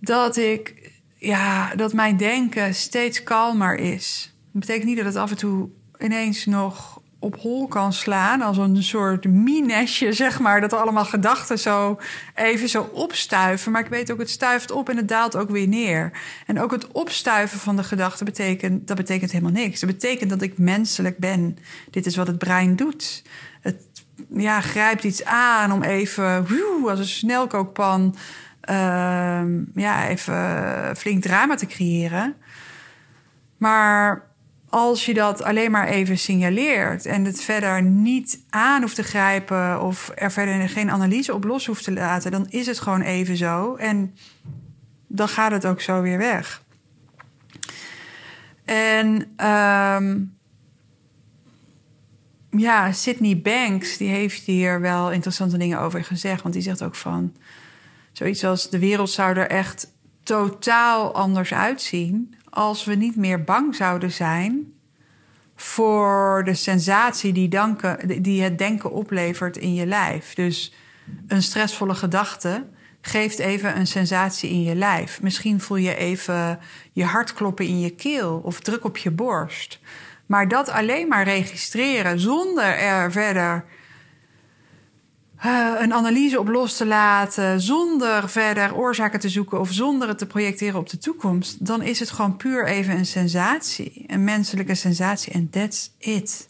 dat 0.00 0.36
ik, 0.36 0.90
ja, 1.16 1.74
dat 1.74 1.92
mijn 1.92 2.16
denken 2.16 2.74
steeds 2.74 3.22
kalmer 3.22 3.74
is. 3.78 4.32
Dat 4.52 4.60
betekent 4.60 4.86
niet 4.86 4.96
dat 4.96 5.06
het 5.06 5.16
af 5.16 5.30
en 5.30 5.36
toe 5.36 5.68
ineens 5.98 6.46
nog 6.46 7.00
op 7.18 7.40
hol 7.40 7.66
kan 7.66 7.92
slaan. 7.92 8.42
Als 8.42 8.56
een 8.56 8.82
soort 8.82 9.24
minesje, 9.24 10.12
zeg 10.12 10.40
maar. 10.40 10.60
Dat 10.60 10.72
allemaal 10.72 11.04
gedachten 11.04 11.58
zo 11.58 12.00
even 12.34 12.68
zo 12.68 12.90
opstuiven. 12.92 13.72
Maar 13.72 13.80
ik 13.80 13.90
weet 13.90 14.12
ook, 14.12 14.18
het 14.18 14.30
stuift 14.30 14.70
op 14.70 14.88
en 14.88 14.96
het 14.96 15.08
daalt 15.08 15.36
ook 15.36 15.50
weer 15.50 15.68
neer. 15.68 16.10
En 16.46 16.60
ook 16.60 16.70
het 16.70 16.92
opstuiven 16.92 17.58
van 17.58 17.76
de 17.76 17.84
gedachten 17.84 18.24
betekent, 18.24 18.88
dat 18.88 18.96
betekent 18.96 19.32
helemaal 19.32 19.62
niks. 19.62 19.80
Dat 19.80 19.90
betekent 19.90 20.30
dat 20.30 20.42
ik 20.42 20.58
menselijk 20.58 21.18
ben. 21.18 21.58
Dit 21.90 22.06
is 22.06 22.16
wat 22.16 22.26
het 22.26 22.38
brein 22.38 22.76
doet. 22.76 23.22
Ja, 24.28 24.60
grijpt 24.60 25.04
iets 25.04 25.24
aan 25.24 25.72
om 25.72 25.82
even, 25.82 26.46
woe, 26.48 26.90
als 26.90 26.98
een 26.98 27.06
snelkookpan... 27.06 28.16
Uh, 28.70 29.42
ja, 29.74 30.08
even 30.08 30.96
flink 30.96 31.22
drama 31.22 31.54
te 31.54 31.66
creëren. 31.66 32.34
Maar 33.56 34.26
als 34.68 35.06
je 35.06 35.14
dat 35.14 35.42
alleen 35.42 35.70
maar 35.70 35.86
even 35.86 36.18
signaleert 36.18 37.06
en 37.06 37.24
het 37.24 37.40
verder 37.40 37.82
niet 37.82 38.40
aan 38.50 38.80
hoeft 38.80 38.94
te 38.94 39.02
grijpen 39.02 39.82
of 39.82 40.12
er 40.14 40.30
verder 40.30 40.68
geen 40.68 40.90
analyse 40.90 41.34
op 41.34 41.44
los 41.44 41.66
hoeft 41.66 41.84
te 41.84 41.92
laten, 41.92 42.30
dan 42.30 42.46
is 42.48 42.66
het 42.66 42.80
gewoon 42.80 43.00
even 43.00 43.36
zo 43.36 43.74
en 43.74 44.14
dan 45.06 45.28
gaat 45.28 45.52
het 45.52 45.66
ook 45.66 45.80
zo 45.80 46.00
weer 46.00 46.18
weg. 46.18 46.62
En 48.64 49.36
um, 49.46 50.35
ja, 52.58 52.92
Sydney 52.92 53.40
Banks, 53.40 53.96
die 53.96 54.08
heeft 54.08 54.42
hier 54.42 54.80
wel 54.80 55.12
interessante 55.12 55.56
dingen 55.56 55.80
over 55.80 56.04
gezegd, 56.04 56.42
want 56.42 56.54
die 56.54 56.62
zegt 56.62 56.82
ook 56.82 56.94
van 56.94 57.34
zoiets 58.12 58.44
als 58.44 58.70
de 58.70 58.78
wereld 58.78 59.10
zou 59.10 59.36
er 59.36 59.48
echt 59.48 59.92
totaal 60.22 61.14
anders 61.14 61.54
uitzien 61.54 62.34
als 62.50 62.84
we 62.84 62.94
niet 62.94 63.16
meer 63.16 63.44
bang 63.44 63.74
zouden 63.74 64.12
zijn 64.12 64.72
voor 65.56 66.42
de 66.44 66.54
sensatie 66.54 67.32
die, 67.32 67.48
danken, 67.48 68.22
die 68.22 68.42
het 68.42 68.58
denken 68.58 68.90
oplevert 68.90 69.56
in 69.56 69.74
je 69.74 69.86
lijf. 69.86 70.34
Dus 70.34 70.74
een 71.26 71.42
stressvolle 71.42 71.94
gedachte 71.94 72.66
geeft 73.00 73.38
even 73.38 73.78
een 73.78 73.86
sensatie 73.86 74.50
in 74.50 74.62
je 74.62 74.74
lijf. 74.74 75.22
Misschien 75.22 75.60
voel 75.60 75.76
je 75.76 75.96
even 75.96 76.58
je 76.92 77.04
hart 77.04 77.32
kloppen 77.32 77.66
in 77.66 77.80
je 77.80 77.90
keel 77.90 78.40
of 78.44 78.60
druk 78.60 78.84
op 78.84 78.96
je 78.96 79.10
borst. 79.10 79.80
Maar 80.26 80.48
dat 80.48 80.68
alleen 80.68 81.08
maar 81.08 81.24
registreren 81.24 82.20
zonder 82.20 82.64
er 82.64 83.12
verder 83.12 83.64
uh, 85.44 85.72
een 85.78 85.94
analyse 85.94 86.38
op 86.38 86.48
los 86.48 86.76
te 86.76 86.86
laten, 86.86 87.60
zonder 87.60 88.28
verder 88.28 88.74
oorzaken 88.74 89.20
te 89.20 89.28
zoeken 89.28 89.60
of 89.60 89.72
zonder 89.72 90.08
het 90.08 90.18
te 90.18 90.26
projecteren 90.26 90.80
op 90.80 90.88
de 90.88 90.98
toekomst, 90.98 91.66
dan 91.66 91.82
is 91.82 92.00
het 92.00 92.10
gewoon 92.10 92.36
puur 92.36 92.66
even 92.66 92.96
een 92.96 93.06
sensatie, 93.06 94.04
een 94.06 94.24
menselijke 94.24 94.74
sensatie 94.74 95.32
en 95.32 95.50
that's 95.50 95.90
it. 95.98 96.48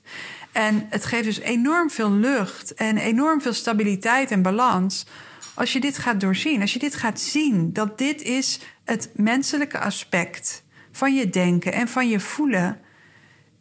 En 0.53 0.87
het 0.91 1.05
geeft 1.05 1.25
dus 1.25 1.39
enorm 1.39 1.91
veel 1.91 2.13
lucht 2.13 2.75
en 2.75 2.97
enorm 2.97 3.43
veel 3.43 3.53
stabiliteit 3.53 4.31
en 4.31 4.43
balans 4.43 5.07
als 5.57 5.73
je 5.73 5.81
dit 5.81 5.99
gaat 5.99 6.21
doorzien, 6.21 6.61
als 6.61 6.73
je 6.73 6.79
dit 6.79 6.95
gaat 6.95 7.21
zien, 7.21 7.73
dat 7.73 7.99
dit 7.99 8.23
is 8.23 8.61
het 8.85 9.11
menselijke 9.15 9.79
aspect 9.79 10.65
van 10.93 11.15
je 11.15 11.31
denken 11.31 11.73
en 11.73 11.89
van 11.89 12.09
je 12.09 12.21
voelen 12.21 12.81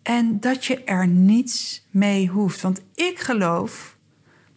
en 0.05 0.39
dat 0.39 0.65
je 0.65 0.83
er 0.83 1.07
niets 1.07 1.85
mee 1.91 2.27
hoeft. 2.27 2.61
Want 2.61 2.81
ik 2.95 3.19
geloof 3.19 3.97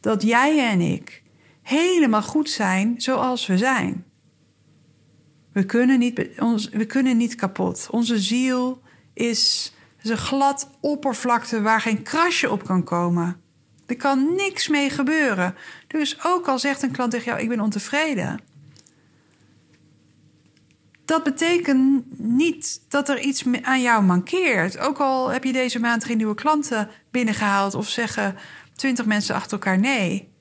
dat 0.01 0.23
jij 0.23 0.71
en 0.71 0.81
ik 0.81 1.23
helemaal 1.63 2.23
goed 2.23 2.51
zijn 2.51 2.95
zoals 3.01 3.47
we 3.47 3.59
zijn. 3.59 4.05
We 5.53 5.65
kunnen 5.65 5.99
niet, 5.99 6.31
ons, 6.39 6.69
we 6.69 6.87
kunnen 6.87 7.17
niet 7.17 7.35
kapot. 7.35 7.89
Onze 7.91 8.19
ziel 8.19 8.83
is, 9.15 9.73
is 10.03 10.11
een 10.11 10.17
glad 10.17 10.71
oppervlakte 10.81 11.63
waar 11.63 11.81
geen 11.81 12.03
krasje 12.03 12.51
op 12.51 12.65
kan 12.65 12.85
komen. 12.85 13.41
Er 13.87 13.97
kan 13.97 14.35
niks 14.35 14.69
mee 14.69 14.91
gebeuren. 14.91 15.55
Dus 15.87 16.25
ook 16.25 16.49
al 16.49 16.59
zegt 16.59 16.83
een 16.83 16.93
klant 16.93 17.11
tegen 17.11 17.27
jou: 17.27 17.41
Ik 17.41 17.49
ben 17.49 17.61
ontevreden. 17.61 18.41
Dat 21.09 21.23
betekent 21.23 22.05
niet 22.19 22.81
dat 22.89 23.09
er 23.09 23.21
iets 23.21 23.45
aan 23.63 23.83
jou 23.83 24.03
mankeert. 24.03 24.79
Ook 24.79 24.99
al 24.99 25.29
heb 25.29 25.45
je 25.45 25.53
deze 25.53 25.81
maand 25.81 26.05
geen 26.05 26.17
nieuwe 26.17 26.35
klanten 26.35 26.89
binnengehaald 27.11 27.75
of 27.75 27.89
zeggen 27.89 28.37
twintig 28.75 29.07
mensen 29.07 29.35
achter 29.35 29.53
elkaar 29.53 29.79
nee. 29.79 30.33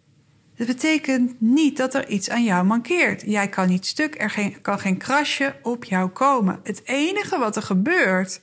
Dat 0.55 0.67
betekent 0.67 1.41
niet 1.41 1.77
dat 1.77 1.93
er 1.93 2.07
iets 2.07 2.29
aan 2.29 2.43
jou 2.43 2.65
mankeert. 2.65 3.24
Jij 3.25 3.47
kan 3.47 3.67
niet 3.67 3.86
stuk, 3.86 4.21
er 4.21 4.29
geen, 4.29 4.62
kan 4.62 4.79
geen 4.79 4.97
krasje 4.97 5.55
op 5.62 5.83
jou 5.83 6.09
komen. 6.09 6.59
Het 6.63 6.81
enige 6.86 7.38
wat 7.38 7.55
er 7.55 7.62
gebeurt, 7.62 8.41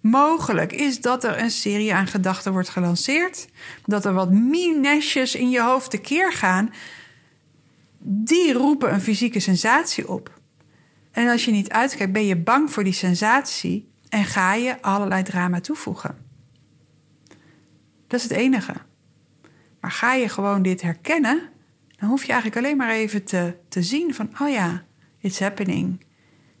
mogelijk, 0.00 0.72
is 0.72 1.00
dat 1.00 1.24
er 1.24 1.38
een 1.38 1.50
serie 1.50 1.94
aan 1.94 2.06
gedachten 2.06 2.52
wordt 2.52 2.68
gelanceerd. 2.68 3.48
Dat 3.86 4.04
er 4.04 4.12
wat 4.12 4.30
minesjes 4.30 5.34
in 5.34 5.50
je 5.50 5.60
hoofd 5.60 5.90
tekeer 5.90 6.32
gaan. 6.32 6.72
Die 7.98 8.52
roepen 8.52 8.92
een 8.92 9.00
fysieke 9.00 9.40
sensatie 9.40 10.08
op. 10.08 10.42
En 11.14 11.28
als 11.28 11.44
je 11.44 11.50
niet 11.50 11.70
uitkijkt, 11.70 12.12
ben 12.12 12.26
je 12.26 12.36
bang 12.36 12.70
voor 12.70 12.84
die 12.84 12.92
sensatie 12.92 13.92
en 14.08 14.24
ga 14.24 14.54
je 14.54 14.82
allerlei 14.82 15.22
drama 15.22 15.60
toevoegen. 15.60 16.16
Dat 18.06 18.20
is 18.20 18.22
het 18.22 18.32
enige. 18.32 18.74
Maar 19.80 19.90
ga 19.90 20.12
je 20.12 20.28
gewoon 20.28 20.62
dit 20.62 20.82
herkennen, 20.82 21.48
dan 21.96 22.08
hoef 22.08 22.24
je 22.24 22.32
eigenlijk 22.32 22.64
alleen 22.64 22.76
maar 22.76 22.90
even 22.90 23.24
te, 23.24 23.56
te 23.68 23.82
zien 23.82 24.14
van, 24.14 24.30
oh 24.40 24.50
ja, 24.50 24.84
it's 25.18 25.40
happening. 25.40 26.06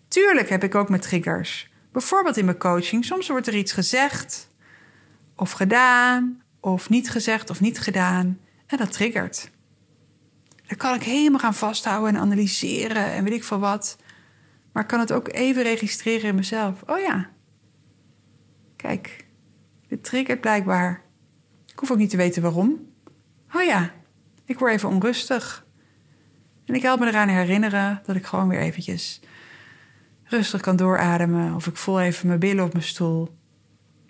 Tuurlijk 0.08 0.48
heb 0.48 0.64
ik 0.64 0.74
ook 0.74 0.88
mijn 0.88 1.00
triggers. 1.00 1.70
Bijvoorbeeld 1.92 2.36
in 2.36 2.44
mijn 2.44 2.58
coaching, 2.58 3.04
soms 3.04 3.28
wordt 3.28 3.46
er 3.46 3.56
iets 3.56 3.72
gezegd 3.72 4.48
of 5.36 5.50
gedaan, 5.52 6.42
of 6.60 6.88
niet 6.88 7.10
gezegd 7.10 7.50
of 7.50 7.60
niet 7.60 7.78
gedaan, 7.78 8.38
en 8.66 8.76
dat 8.76 8.92
triggert. 8.92 9.50
Dan 10.66 10.76
kan 10.76 10.94
ik 10.94 11.02
helemaal 11.02 11.40
gaan 11.40 11.54
vasthouden 11.54 12.14
en 12.14 12.20
analyseren 12.20 13.12
en 13.12 13.24
weet 13.24 13.32
ik 13.32 13.44
veel 13.44 13.58
wat. 13.58 13.96
Maar 14.74 14.82
ik 14.82 14.88
kan 14.88 15.00
het 15.00 15.12
ook 15.12 15.32
even 15.32 15.62
registreren 15.62 16.28
in 16.28 16.34
mezelf. 16.34 16.82
Oh 16.86 16.98
ja, 16.98 17.30
kijk, 18.76 19.26
dit 19.88 20.04
triggert 20.04 20.40
blijkbaar. 20.40 21.02
Ik 21.66 21.78
hoef 21.78 21.90
ook 21.90 21.98
niet 21.98 22.10
te 22.10 22.16
weten 22.16 22.42
waarom. 22.42 22.92
Oh 23.54 23.62
ja, 23.62 23.92
ik 24.44 24.58
word 24.58 24.72
even 24.72 24.88
onrustig. 24.88 25.66
En 26.64 26.74
ik 26.74 26.82
help 26.82 27.00
me 27.00 27.06
eraan 27.06 27.28
herinneren 27.28 28.00
dat 28.04 28.16
ik 28.16 28.26
gewoon 28.26 28.48
weer 28.48 28.58
eventjes 28.58 29.20
rustig 30.24 30.60
kan 30.60 30.76
doorademen. 30.76 31.54
Of 31.54 31.66
ik 31.66 31.76
voel 31.76 32.00
even 32.00 32.26
mijn 32.26 32.38
billen 32.38 32.64
op 32.64 32.72
mijn 32.72 32.84
stoel. 32.84 33.38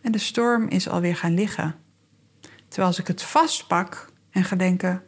En 0.03 0.13
de 0.13 0.19
storm 0.19 0.69
is 0.69 0.89
alweer 0.89 1.17
gaan 1.17 1.35
liggen. 1.35 1.75
Terwijl 2.69 2.89
als 2.89 2.99
ik 2.99 3.07
het 3.07 3.23
vastpak 3.23 4.13
en 4.31 4.45
ga 4.45 4.57
denken... 4.57 5.03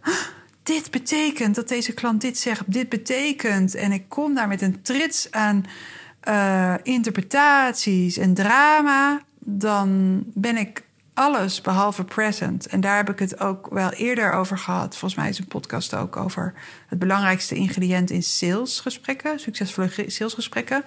dit 0.67 0.91
betekent 0.91 1.55
dat 1.55 1.69
deze 1.69 1.93
klant 1.93 2.21
dit 2.21 2.39
zegt, 2.39 2.73
dit 2.73 2.89
betekent... 2.89 3.75
en 3.75 3.93
ik 3.93 4.09
kom 4.09 4.35
daar 4.35 4.49
met 4.49 4.63
een 4.63 4.83
trits 4.83 5.31
aan 5.31 5.65
uh, 6.29 6.75
interpretaties 6.83 8.17
en 8.17 8.35
drama... 8.35 9.23
dan 9.39 10.23
ben 10.35 10.57
ik 10.57 10.85
alles 11.15 11.61
behalve 11.61 12.05
present. 12.05 12.67
En 12.67 12.81
daar 12.81 12.97
heb 12.97 13.11
ik 13.11 13.19
het 13.19 13.41
ook 13.41 13.69
wel 13.71 13.91
eerder 13.91 14.33
over 14.33 14.59
gehad. 14.59 14.97
Volgens 14.97 15.21
mij 15.21 15.29
is 15.29 15.39
een 15.39 15.47
podcast 15.47 15.95
ook 15.95 16.17
over 16.17 16.55
het 16.87 16.99
belangrijkste 16.99 17.55
ingrediënt 17.55 18.11
in 18.11 18.23
salesgesprekken, 18.23 19.41
succesvolle 19.41 19.91
salesgesprekken. 20.07 20.85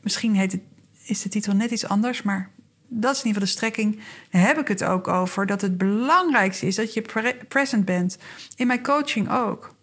Misschien 0.00 0.34
heet 0.34 0.52
het 0.52 0.62
is 1.04 1.22
de 1.22 1.28
titel 1.28 1.54
net 1.54 1.70
iets 1.70 1.86
anders, 1.86 2.22
maar 2.22 2.50
dat 2.92 3.14
is 3.14 3.20
in 3.20 3.26
ieder 3.26 3.42
geval 3.42 3.54
de 3.54 3.58
strekking. 3.58 4.00
Heb 4.28 4.58
ik 4.58 4.68
het 4.68 4.84
ook 4.84 5.08
over 5.08 5.46
dat 5.46 5.60
het 5.60 5.78
belangrijkste 5.78 6.66
is 6.66 6.74
dat 6.74 6.94
je 6.94 7.02
present 7.48 7.84
bent. 7.84 8.18
In 8.56 8.66
mijn 8.66 8.82
coaching 8.82 9.32
ook. 9.32 9.74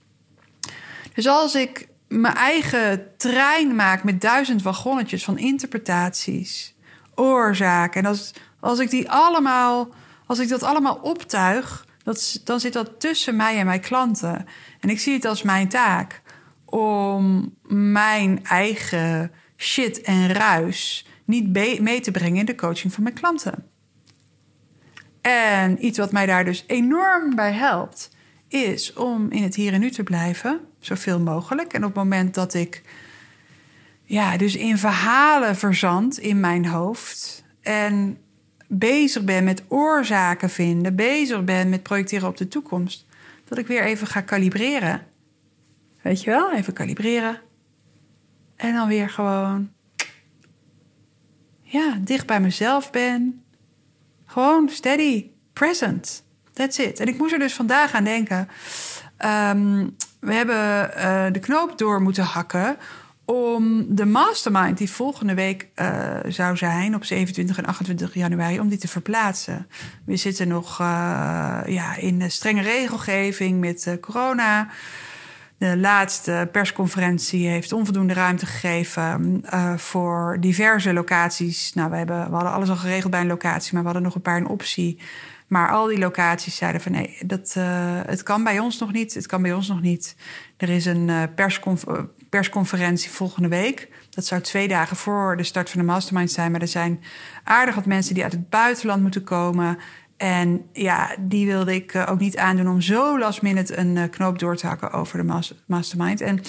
Dus 1.13 1.27
als 1.27 1.55
ik 1.55 1.87
mijn 2.07 2.35
eigen 2.35 3.07
trein 3.17 3.75
maak 3.75 4.03
met 4.03 4.21
duizend 4.21 4.61
wagonnetjes 4.61 5.23
van 5.23 5.37
interpretaties, 5.37 6.75
oorzaken. 7.15 8.01
En 8.03 8.07
als, 8.07 8.33
als 8.59 8.79
ik 8.79 8.89
die 8.89 9.11
allemaal, 9.11 9.89
als 10.25 10.39
ik 10.39 10.49
dat 10.49 10.63
allemaal 10.63 10.99
optuig, 11.01 11.85
dat, 12.03 12.41
dan 12.43 12.59
zit 12.59 12.73
dat 12.73 12.99
tussen 12.99 13.35
mij 13.35 13.57
en 13.57 13.65
mijn 13.65 13.81
klanten. 13.81 14.45
En 14.79 14.89
ik 14.89 14.99
zie 14.99 15.13
het 15.13 15.25
als 15.25 15.41
mijn 15.41 15.69
taak 15.69 16.21
om 16.65 17.53
mijn 17.67 18.45
eigen 18.45 19.31
shit 19.57 20.01
en 20.01 20.33
ruis 20.33 21.06
niet 21.27 21.79
mee 21.81 21.99
te 21.99 22.11
brengen 22.11 22.39
in 22.39 22.45
de 22.45 22.55
coaching 22.55 22.93
van 22.93 23.03
mijn 23.03 23.15
klanten. 23.15 23.65
En 25.21 25.85
iets 25.85 25.97
wat 25.97 26.11
mij 26.11 26.25
daar 26.25 26.45
dus 26.45 26.63
enorm 26.67 27.35
bij 27.35 27.51
helpt, 27.51 28.15
is 28.47 28.93
om 28.93 29.31
in 29.31 29.43
het 29.43 29.55
hier 29.55 29.73
en 29.73 29.79
nu 29.79 29.89
te 29.89 30.03
blijven, 30.03 30.59
zoveel 30.79 31.19
mogelijk. 31.19 31.73
En 31.73 31.83
op 31.83 31.89
het 31.89 32.03
moment 32.03 32.33
dat 32.33 32.53
ik 32.53 32.81
ja, 34.03 34.37
dus 34.37 34.55
in 34.55 34.77
verhalen 34.77 35.55
verzand 35.55 36.17
in 36.17 36.39
mijn 36.39 36.65
hoofd 36.65 37.43
en 37.61 38.17
bezig 38.67 39.23
ben 39.23 39.43
met 39.43 39.63
oorzaken 39.67 40.49
vinden, 40.49 40.95
bezig 40.95 41.43
ben 41.43 41.69
met 41.69 41.83
projecteren 41.83 42.27
op 42.27 42.37
de 42.37 42.47
toekomst, 42.47 43.05
dat 43.45 43.57
ik 43.57 43.67
weer 43.67 43.83
even 43.83 44.07
ga 44.07 44.21
kalibreren. 44.21 45.05
Weet 46.01 46.23
je 46.23 46.29
wel, 46.29 46.53
even 46.53 46.73
kalibreren. 46.73 47.41
En 48.55 48.73
dan 48.73 48.87
weer 48.87 49.09
gewoon, 49.09 49.71
ja, 51.69 51.97
dicht 52.01 52.25
bij 52.25 52.39
mezelf 52.39 52.91
ben. 52.91 53.43
Gewoon 54.25 54.69
steady, 54.69 55.29
present. 55.53 56.23
That's 56.53 56.77
it. 56.77 56.99
En 56.99 57.07
ik 57.07 57.17
moest 57.17 57.33
er 57.33 57.39
dus 57.39 57.53
vandaag 57.53 57.93
aan 57.93 58.03
denken. 58.03 58.47
Ehm, 59.17 59.87
we 60.19 60.33
hebben 60.33 60.91
uh, 60.97 61.25
de 61.31 61.39
knoop 61.39 61.77
door 61.77 62.01
moeten 62.01 62.23
hakken 62.23 62.77
om 63.25 63.85
de 63.95 64.05
mastermind 64.05 64.77
die 64.77 64.91
volgende 64.91 65.33
week 65.33 65.67
uh, 65.75 66.17
zou 66.27 66.57
zijn 66.57 66.95
op 66.95 67.03
27 67.03 67.57
en 67.57 67.65
28 67.65 68.13
januari, 68.13 68.59
om 68.59 68.67
die 68.67 68.77
te 68.77 68.87
verplaatsen. 68.87 69.67
We 70.05 70.15
zitten 70.15 70.47
nog 70.47 70.79
uh, 70.79 70.87
ja, 71.65 71.95
in 71.95 72.31
strenge 72.31 72.61
regelgeving 72.61 73.59
met 73.59 73.97
corona. 74.01 74.69
De 75.57 75.77
laatste 75.77 76.49
persconferentie 76.51 77.47
heeft 77.47 77.71
onvoldoende 77.71 78.13
ruimte 78.13 78.45
gegeven 78.45 79.43
uh, 79.53 79.77
voor 79.77 80.37
diverse 80.39 80.93
locaties. 80.93 81.73
Nou, 81.73 81.89
we, 81.89 81.97
hebben, 81.97 82.25
we 82.25 82.33
hadden 82.33 82.51
alles 82.51 82.69
al 82.69 82.75
geregeld 82.75 83.11
bij 83.11 83.21
een 83.21 83.27
locatie, 83.27 83.73
maar 83.73 83.81
we 83.81 83.87
hadden 83.87 84.05
nog 84.05 84.15
een 84.15 84.21
paar 84.21 84.37
in 84.37 84.47
optie. 84.47 84.99
Maar 85.47 85.69
al 85.69 85.87
die 85.87 85.97
locaties 85.97 86.55
zeiden 86.55 86.81
van 86.81 86.91
nee, 86.91 87.17
dat, 87.25 87.55
uh, 87.57 87.63
het 88.05 88.23
kan 88.23 88.43
bij 88.43 88.59
ons 88.59 88.79
nog 88.79 88.91
niet. 88.91 89.13
Het 89.13 89.25
kan 89.25 89.41
bij 89.41 89.53
ons 89.53 89.67
nog 89.67 89.81
niet. 89.81 90.15
Er 90.57 90.69
is 90.69 90.85
een 90.85 91.11
persconf 91.35 91.83
persconferentie 92.29 93.11
volgende 93.11 93.47
week. 93.47 93.89
Dat 94.09 94.25
zou 94.25 94.41
twee 94.41 94.67
dagen 94.67 94.95
voor 94.95 95.37
de 95.37 95.43
start 95.43 95.69
van 95.69 95.79
de 95.79 95.85
mastermind 95.85 96.31
zijn. 96.31 96.51
Maar 96.51 96.61
er 96.61 96.67
zijn 96.67 97.03
aardig 97.43 97.75
wat 97.75 97.85
mensen 97.85 98.13
die 98.13 98.23
uit 98.23 98.31
het 98.31 98.49
buitenland 98.49 99.01
moeten 99.01 99.23
komen. 99.23 99.77
En 100.17 100.69
ja, 100.73 101.15
die 101.19 101.45
wilde 101.45 101.75
ik 101.75 101.93
uh, 101.93 102.07
ook 102.09 102.19
niet 102.19 102.37
aandoen 102.37 102.67
om 102.67 102.81
zo 102.81 103.19
last 103.19 103.41
minute 103.41 103.77
een 103.77 103.95
uh, 103.95 104.03
knoop 104.09 104.39
door 104.39 104.55
te 104.55 104.67
hakken 104.67 104.91
over 104.91 105.17
de 105.17 105.41
mastermind. 105.65 106.21
En 106.21 106.41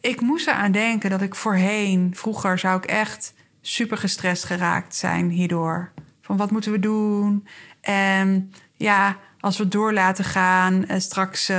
ik 0.00 0.20
moest 0.20 0.46
eraan 0.46 0.72
denken 0.72 1.10
dat 1.10 1.22
ik 1.22 1.34
voorheen, 1.34 2.12
vroeger 2.14 2.58
zou 2.58 2.76
ik 2.76 2.84
echt 2.84 3.34
super 3.60 3.96
gestrest 3.96 4.44
geraakt 4.44 4.94
zijn 4.94 5.30
hierdoor. 5.30 5.92
Van 6.22 6.36
wat 6.36 6.50
moeten 6.50 6.72
we 6.72 6.78
doen? 6.78 7.46
En 7.80 8.52
ja, 8.76 9.16
als 9.40 9.58
we 9.58 9.68
door 9.68 9.92
laten 9.92 10.24
gaan, 10.24 10.84
uh, 10.88 10.98
straks, 10.98 11.52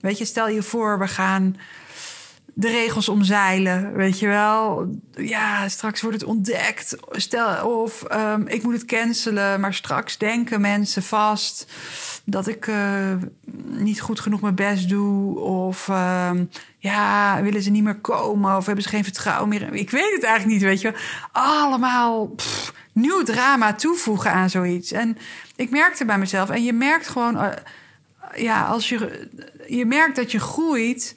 weet 0.00 0.18
je, 0.18 0.24
stel 0.24 0.48
je 0.48 0.62
voor, 0.62 0.98
we 0.98 1.08
gaan 1.08 1.56
de 2.54 2.68
regels 2.68 3.08
omzeilen, 3.08 3.92
weet 3.92 4.18
je 4.18 4.26
wel. 4.26 4.90
Ja, 5.16 5.68
straks 5.68 6.00
wordt 6.00 6.20
het 6.20 6.28
ontdekt. 6.28 6.96
Stel, 7.10 7.70
of 7.70 8.04
um, 8.12 8.46
ik 8.46 8.62
moet 8.62 8.72
het 8.72 8.84
cancelen, 8.84 9.60
maar 9.60 9.74
straks 9.74 10.18
denken 10.18 10.60
mensen 10.60 11.02
vast 11.02 11.72
dat 12.24 12.46
ik 12.46 12.66
uh, 12.66 13.12
niet 13.66 14.00
goed 14.00 14.20
genoeg 14.20 14.40
mijn 14.40 14.54
best 14.54 14.88
doe. 14.88 15.38
Of 15.38 15.88
um, 15.88 16.50
ja, 16.78 17.42
willen 17.42 17.62
ze 17.62 17.70
niet 17.70 17.82
meer 17.82 18.00
komen? 18.00 18.56
Of 18.56 18.66
hebben 18.66 18.84
ze 18.84 18.90
geen 18.90 19.04
vertrouwen 19.04 19.48
meer? 19.48 19.74
Ik 19.74 19.90
weet 19.90 20.12
het 20.14 20.22
eigenlijk 20.22 20.54
niet, 20.54 20.68
weet 20.68 20.80
je. 20.80 20.94
Allemaal 21.32 22.26
pff, 22.26 22.72
nieuw 22.92 23.22
drama 23.22 23.74
toevoegen 23.74 24.32
aan 24.32 24.50
zoiets. 24.50 24.92
En 24.92 25.18
ik 25.56 25.70
merkte 25.70 26.04
bij 26.04 26.18
mezelf, 26.18 26.50
en 26.50 26.64
je 26.64 26.72
merkt 26.72 27.08
gewoon, 27.08 27.34
uh, 27.34 27.48
ja, 28.34 28.64
als 28.64 28.88
je, 28.88 29.28
je 29.68 29.86
merkt 29.86 30.16
dat 30.16 30.32
je 30.32 30.40
groeit 30.40 31.14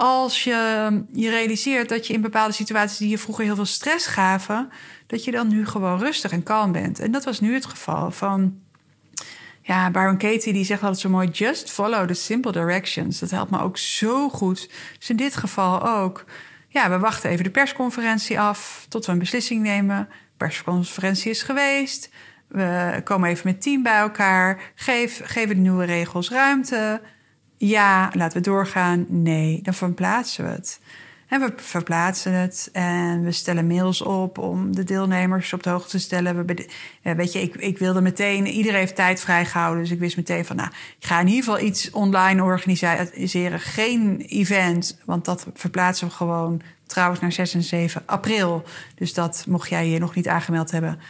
als 0.00 0.44
je 0.44 1.02
je 1.12 1.30
realiseert 1.30 1.88
dat 1.88 2.06
je 2.06 2.12
in 2.12 2.20
bepaalde 2.20 2.52
situaties 2.52 2.98
die 2.98 3.08
je 3.08 3.18
vroeger 3.18 3.44
heel 3.44 3.54
veel 3.54 3.64
stress 3.64 4.06
gaven, 4.06 4.70
dat 5.06 5.24
je 5.24 5.30
dan 5.30 5.48
nu 5.48 5.66
gewoon 5.66 5.98
rustig 5.98 6.32
en 6.32 6.42
kalm 6.42 6.72
bent. 6.72 6.98
En 6.98 7.10
dat 7.10 7.24
was 7.24 7.40
nu 7.40 7.54
het 7.54 7.66
geval 7.66 8.10
van. 8.10 8.60
Ja, 9.62 9.90
Baron 9.90 10.16
Katie 10.16 10.52
die 10.52 10.64
zegt 10.64 10.82
altijd 10.82 11.00
zo 11.00 11.08
mooi: 11.08 11.28
just 11.28 11.70
follow 11.70 12.08
the 12.08 12.14
simple 12.14 12.52
directions. 12.52 13.18
Dat 13.18 13.30
helpt 13.30 13.50
me 13.50 13.60
ook 13.60 13.78
zo 13.78 14.28
goed. 14.28 14.70
Dus 14.98 15.10
in 15.10 15.16
dit 15.16 15.36
geval 15.36 15.88
ook. 15.88 16.24
Ja, 16.68 16.90
we 16.90 16.98
wachten 16.98 17.30
even 17.30 17.44
de 17.44 17.50
persconferentie 17.50 18.40
af 18.40 18.86
tot 18.88 19.06
we 19.06 19.12
een 19.12 19.18
beslissing 19.18 19.62
nemen. 19.62 20.08
De 20.08 20.36
persconferentie 20.36 21.30
is 21.30 21.42
geweest. 21.42 22.10
We 22.48 23.00
komen 23.04 23.28
even 23.28 23.46
met 23.46 23.62
team 23.62 23.82
bij 23.82 23.98
elkaar. 23.98 24.60
Geef, 24.74 25.20
geven 25.24 25.54
de 25.54 25.60
nieuwe 25.60 25.84
regels 25.84 26.30
ruimte. 26.30 27.00
Ja, 27.62 28.10
laten 28.14 28.38
we 28.38 28.48
doorgaan. 28.48 29.06
Nee, 29.08 29.62
dan 29.62 29.74
verplaatsen 29.74 30.44
we 30.44 30.50
het. 30.50 30.80
En 31.26 31.40
we 31.40 31.52
verplaatsen 31.56 32.32
het 32.32 32.68
en 32.72 33.24
we 33.24 33.32
stellen 33.32 33.66
mails 33.66 34.02
op 34.02 34.38
om 34.38 34.74
de 34.74 34.84
deelnemers 34.84 35.52
op 35.52 35.62
de 35.62 35.70
hoogte 35.70 35.90
te 35.90 35.98
stellen. 35.98 36.46
We, 36.46 36.66
weet 37.02 37.32
je, 37.32 37.40
ik, 37.40 37.54
ik 37.54 37.78
wilde 37.78 38.00
meteen, 38.00 38.46
iedereen 38.46 38.78
heeft 38.78 38.94
tijd 38.94 39.20
vrijgehouden. 39.20 39.82
Dus 39.82 39.92
ik 39.92 39.98
wist 39.98 40.16
meteen 40.16 40.44
van, 40.44 40.56
nou, 40.56 40.68
ik 40.98 41.06
ga 41.06 41.20
in 41.20 41.26
ieder 41.26 41.44
geval 41.44 41.60
iets 41.60 41.90
online 41.90 42.42
organiseren. 42.42 43.60
Geen 43.60 44.20
event, 44.20 44.98
want 45.04 45.24
dat 45.24 45.46
verplaatsen 45.54 46.06
we 46.06 46.12
gewoon 46.12 46.60
trouwens 46.86 47.20
naar 47.20 47.32
6 47.32 47.54
en 47.54 47.62
7 47.62 48.02
april. 48.06 48.64
Dus 48.94 49.14
dat, 49.14 49.44
mocht 49.48 49.68
jij 49.68 49.88
je 49.88 49.98
nog 49.98 50.14
niet 50.14 50.28
aangemeld 50.28 50.70
hebben, 50.70 51.00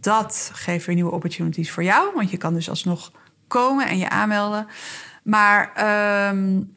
dat 0.00 0.50
geeft 0.52 0.86
weer 0.86 0.94
nieuwe 0.94 1.12
opportunities 1.12 1.70
voor 1.70 1.84
jou. 1.84 2.10
Want 2.14 2.30
je 2.30 2.36
kan 2.36 2.54
dus 2.54 2.68
alsnog 2.68 3.12
komen 3.46 3.88
en 3.88 3.98
je 3.98 4.08
aanmelden. 4.08 4.66
Maar 5.22 5.72
um, 6.30 6.72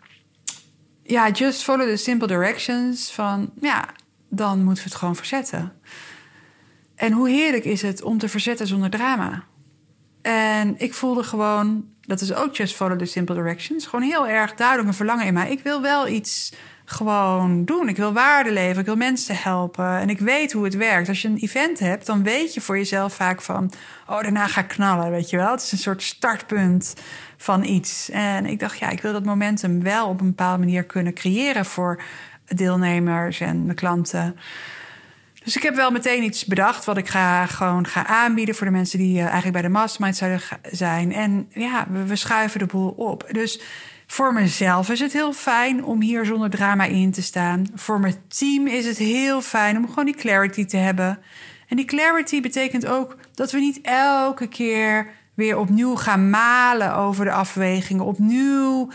ja, 1.03 1.29
just 1.29 1.63
follow 1.63 1.89
the 1.89 1.95
simple 1.95 2.27
directions 2.27 3.11
van 3.11 3.51
ja, 3.61 3.85
dan 4.29 4.63
moeten 4.63 4.83
we 4.83 4.89
het 4.89 4.99
gewoon 4.99 5.15
verzetten. 5.15 5.73
En 6.95 7.11
hoe 7.11 7.29
heerlijk 7.29 7.65
is 7.65 7.81
het 7.81 8.01
om 8.01 8.17
te 8.17 8.29
verzetten 8.29 8.67
zonder 8.67 8.89
drama? 8.89 9.43
En 10.21 10.75
ik 10.77 10.93
voelde 10.93 11.23
gewoon, 11.23 11.85
dat 12.01 12.21
is 12.21 12.33
ook 12.33 12.55
just 12.55 12.75
follow 12.75 12.99
the 12.99 13.05
simple 13.05 13.35
directions, 13.35 13.85
gewoon 13.85 14.05
heel 14.05 14.27
erg 14.27 14.53
duidelijk 14.53 14.87
een 14.87 14.93
verlangen 14.93 15.25
in 15.25 15.33
mij. 15.33 15.51
Ik 15.51 15.63
wil 15.63 15.81
wel 15.81 16.07
iets 16.07 16.53
gewoon 16.85 17.65
doen. 17.65 17.89
Ik 17.89 17.97
wil 17.97 18.13
waarde 18.13 18.51
leveren, 18.51 18.79
ik 18.79 18.85
wil 18.85 18.95
mensen 18.95 19.37
helpen. 19.37 19.99
En 19.99 20.09
ik 20.09 20.19
weet 20.19 20.51
hoe 20.51 20.63
het 20.63 20.75
werkt. 20.75 21.07
Als 21.07 21.21
je 21.21 21.27
een 21.27 21.37
event 21.37 21.79
hebt, 21.79 22.05
dan 22.05 22.23
weet 22.23 22.53
je 22.53 22.61
voor 22.61 22.77
jezelf 22.77 23.13
vaak 23.13 23.41
van... 23.41 23.71
oh, 24.07 24.21
daarna 24.21 24.47
ga 24.47 24.61
ik 24.61 24.67
knallen, 24.67 25.11
weet 25.11 25.29
je 25.29 25.37
wel. 25.37 25.51
Het 25.51 25.61
is 25.61 25.71
een 25.71 25.77
soort 25.77 26.03
startpunt 26.03 26.93
van 27.37 27.63
iets. 27.63 28.09
En 28.09 28.45
ik 28.45 28.59
dacht, 28.59 28.79
ja, 28.79 28.89
ik 28.89 29.01
wil 29.01 29.13
dat 29.13 29.25
momentum 29.25 29.83
wel 29.83 30.07
op 30.07 30.19
een 30.19 30.27
bepaalde 30.27 30.59
manier 30.59 30.83
kunnen 30.83 31.13
creëren... 31.13 31.65
voor 31.65 32.01
deelnemers 32.47 33.39
en 33.39 33.63
mijn 33.63 33.75
klanten. 33.75 34.35
Dus 35.43 35.55
ik 35.55 35.63
heb 35.63 35.75
wel 35.75 35.91
meteen 35.91 36.23
iets 36.23 36.45
bedacht 36.45 36.85
wat 36.85 36.97
ik 36.97 37.07
ga, 37.07 37.45
gewoon 37.45 37.87
ga 37.87 38.05
aanbieden 38.05 38.55
voor 38.55 38.65
de 38.65 38.71
mensen 38.71 38.99
die 38.99 39.15
uh, 39.15 39.21
eigenlijk 39.21 39.53
bij 39.53 39.61
de 39.61 39.69
mastermind 39.69 40.15
zouden 40.15 40.41
zijn. 40.71 41.13
En 41.13 41.47
ja, 41.53 41.87
we 42.05 42.15
schuiven 42.15 42.59
de 42.59 42.65
boel 42.65 42.89
op. 42.89 43.27
Dus 43.31 43.61
voor 44.07 44.33
mezelf 44.33 44.89
is 44.89 44.99
het 44.99 45.13
heel 45.13 45.33
fijn 45.33 45.83
om 45.83 46.01
hier 46.01 46.25
zonder 46.25 46.49
drama 46.49 46.83
in 46.83 47.11
te 47.11 47.21
staan. 47.21 47.67
Voor 47.75 47.99
mijn 47.99 48.15
team 48.27 48.67
is 48.67 48.85
het 48.85 48.97
heel 48.97 49.41
fijn 49.41 49.77
om 49.77 49.87
gewoon 49.87 50.05
die 50.05 50.15
clarity 50.15 50.65
te 50.65 50.77
hebben. 50.77 51.19
En 51.67 51.75
die 51.75 51.85
clarity 51.85 52.41
betekent 52.41 52.85
ook 52.85 53.17
dat 53.33 53.51
we 53.51 53.59
niet 53.59 53.79
elke 53.81 54.47
keer 54.47 55.07
weer 55.35 55.57
opnieuw 55.57 55.95
gaan 55.95 56.29
malen 56.29 56.95
over 56.95 57.25
de 57.25 57.31
afwegingen. 57.31 58.05
Opnieuw 58.05 58.89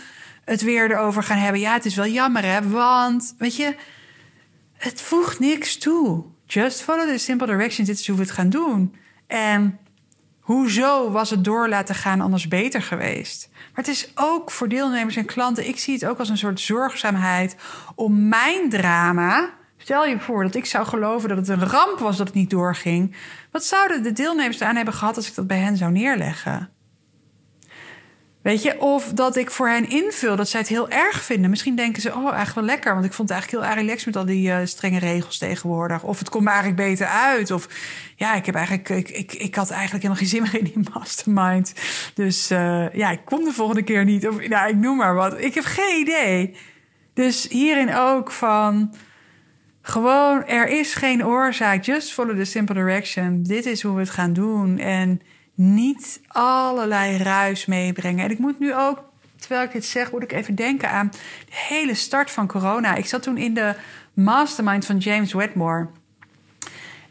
het 0.44 0.62
weer 0.62 0.90
erover 0.90 1.22
gaan 1.22 1.38
hebben. 1.38 1.60
Ja, 1.60 1.72
het 1.72 1.84
is 1.84 1.94
wel 1.94 2.06
jammer 2.06 2.44
hè, 2.44 2.68
want 2.68 3.34
weet 3.38 3.56
je, 3.56 3.76
het 4.76 5.00
voegt 5.00 5.38
niks 5.38 5.76
toe. 5.76 6.24
Just 6.46 6.82
follow 6.82 7.08
the 7.08 7.18
simple 7.18 7.46
directions. 7.46 7.88
Dit 7.88 7.98
is 7.98 8.06
hoe 8.06 8.16
we 8.16 8.22
het 8.22 8.30
gaan 8.30 8.50
doen. 8.50 8.94
En 9.26 9.78
hoezo 10.40 11.10
was 11.10 11.30
het 11.30 11.44
door 11.44 11.68
laten 11.68 11.94
gaan 11.94 12.20
anders 12.20 12.48
beter 12.48 12.82
geweest? 12.82 13.48
Maar 13.52 13.84
het 13.84 13.88
is 13.88 14.12
ook 14.14 14.50
voor 14.50 14.68
deelnemers 14.68 15.16
en 15.16 15.24
klanten, 15.24 15.68
ik 15.68 15.78
zie 15.78 15.94
het 15.94 16.06
ook 16.06 16.18
als 16.18 16.28
een 16.28 16.38
soort 16.38 16.60
zorgzaamheid 16.60 17.56
om 17.94 18.28
mijn 18.28 18.68
drama 18.68 19.50
Stel 19.82 20.04
je 20.04 20.20
voor 20.20 20.42
dat 20.42 20.54
ik 20.54 20.66
zou 20.66 20.86
geloven 20.86 21.28
dat 21.28 21.38
het 21.38 21.48
een 21.48 21.68
ramp 21.68 21.98
was 21.98 22.16
dat 22.16 22.26
het 22.26 22.36
niet 22.36 22.50
doorging. 22.50 23.16
Wat 23.50 23.64
zouden 23.64 24.02
de 24.02 24.12
deelnemers 24.12 24.62
aan 24.62 24.76
hebben 24.76 24.94
gehad 24.94 25.16
als 25.16 25.28
ik 25.28 25.34
dat 25.34 25.46
bij 25.46 25.58
hen 25.58 25.76
zou 25.76 25.92
neerleggen? 25.92 26.70
Weet 28.42 28.62
je, 28.62 28.80
of 28.80 29.12
dat 29.12 29.36
ik 29.36 29.50
voor 29.50 29.68
hen 29.68 29.88
invul 29.88 30.36
dat 30.36 30.48
zij 30.48 30.60
het 30.60 30.68
heel 30.68 30.88
erg 30.88 31.22
vinden. 31.22 31.50
Misschien 31.50 31.76
denken 31.76 32.02
ze, 32.02 32.08
oh, 32.08 32.24
eigenlijk 32.24 32.54
wel 32.54 32.64
lekker. 32.64 32.92
Want 32.92 33.04
ik 33.04 33.12
vond 33.12 33.28
het 33.28 33.38
eigenlijk 33.38 33.66
heel 33.66 33.82
relaxed 33.82 34.06
met 34.06 34.16
al 34.16 34.24
die 34.24 34.48
uh, 34.48 34.58
strenge 34.64 34.98
regels 34.98 35.38
tegenwoordig. 35.38 36.02
Of 36.02 36.18
het 36.18 36.28
komt 36.28 36.44
me 36.44 36.50
eigenlijk 36.50 36.80
beter 36.80 37.06
uit. 37.06 37.50
Of 37.50 37.68
ja, 38.16 38.34
ik 38.34 38.46
heb 38.46 38.54
eigenlijk, 38.54 38.88
ik, 38.88 39.08
ik, 39.10 39.32
ik 39.32 39.54
had 39.54 39.70
eigenlijk 39.70 40.02
helemaal 40.02 40.22
geen 40.22 40.32
zin 40.32 40.42
meer 40.42 40.58
in 40.58 40.64
die 40.64 40.90
mastermind. 40.94 41.74
Dus 42.14 42.50
uh, 42.50 42.92
ja, 42.92 43.10
ik 43.10 43.24
kom 43.24 43.44
de 43.44 43.52
volgende 43.52 43.82
keer 43.82 44.04
niet. 44.04 44.28
Of 44.28 44.48
nou, 44.48 44.68
ik 44.68 44.76
noem 44.76 44.96
maar 44.96 45.14
wat. 45.14 45.40
Ik 45.40 45.54
heb 45.54 45.64
geen 45.64 46.00
idee. 46.00 46.56
Dus 47.14 47.48
hierin 47.48 47.94
ook 47.94 48.30
van 48.30 48.94
gewoon, 49.90 50.46
er 50.46 50.68
is 50.68 50.94
geen 50.94 51.26
oorzaak. 51.26 51.84
Just 51.84 52.12
follow 52.12 52.36
the 52.36 52.44
simple 52.44 52.74
direction. 52.74 53.42
Dit 53.42 53.66
is 53.66 53.82
hoe 53.82 53.94
we 53.94 54.00
het 54.00 54.10
gaan 54.10 54.32
doen. 54.32 54.78
En 54.78 55.20
niet 55.54 56.20
allerlei 56.28 57.16
ruis 57.16 57.66
meebrengen. 57.66 58.24
En 58.24 58.30
ik 58.30 58.38
moet 58.38 58.58
nu 58.58 58.74
ook, 58.74 59.04
terwijl 59.36 59.62
ik 59.62 59.72
dit 59.72 59.84
zeg, 59.84 60.12
moet 60.12 60.22
ik 60.22 60.32
even 60.32 60.54
denken 60.54 60.90
aan 60.90 61.10
de 61.46 61.52
hele 61.68 61.94
start 61.94 62.30
van 62.30 62.46
corona. 62.46 62.94
Ik 62.94 63.06
zat 63.06 63.22
toen 63.22 63.36
in 63.36 63.54
de 63.54 63.74
mastermind 64.14 64.86
van 64.86 64.98
James 64.98 65.32
Wedmore. 65.32 65.88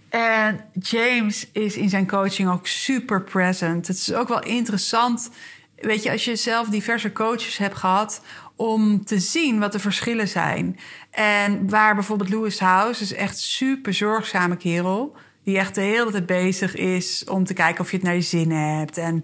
En 0.10 0.60
James 0.80 1.48
is 1.52 1.78
in 1.78 1.90
zijn 1.90 2.08
coaching 2.08 2.50
ook 2.50 2.68
super 2.68 3.24
present. 3.24 3.88
Het 3.88 3.98
is 3.98 4.14
ook 4.14 4.28
wel 4.28 4.44
interessant, 4.44 5.30
weet 5.76 6.04
je, 6.04 6.12
als 6.12 6.26
je 6.26 6.36
zelf 6.36 6.68
diverse 6.68 7.12
coaches 7.12 7.58
hebt 7.58 7.78
gehad, 7.78 8.22
om 8.60 9.06
te 9.06 9.20
zien 9.20 9.60
wat 9.60 9.72
de 9.72 9.80
verschillen 9.80 10.28
zijn. 10.28 10.80
En 11.12 11.70
waar 11.70 11.96
bijvoorbeeld 11.96 12.30
Lewis 12.30 12.60
House 12.60 13.04
is 13.04 13.14
echt 13.14 13.38
super 13.38 13.94
zorgzame 13.94 14.58
kerel 14.58 15.16
die 15.44 15.58
echt 15.58 15.76
de 15.76 15.82
hele 15.82 16.12
tijd 16.12 16.26
bezig 16.26 16.76
is 16.76 17.24
om 17.24 17.44
te 17.44 17.54
kijken 17.54 17.82
of 17.82 17.92
je 17.92 17.98
het 17.98 18.06
naar 18.06 18.16
je 18.16 18.22
zin 18.22 18.52
hebt. 18.52 18.98
En 18.98 19.22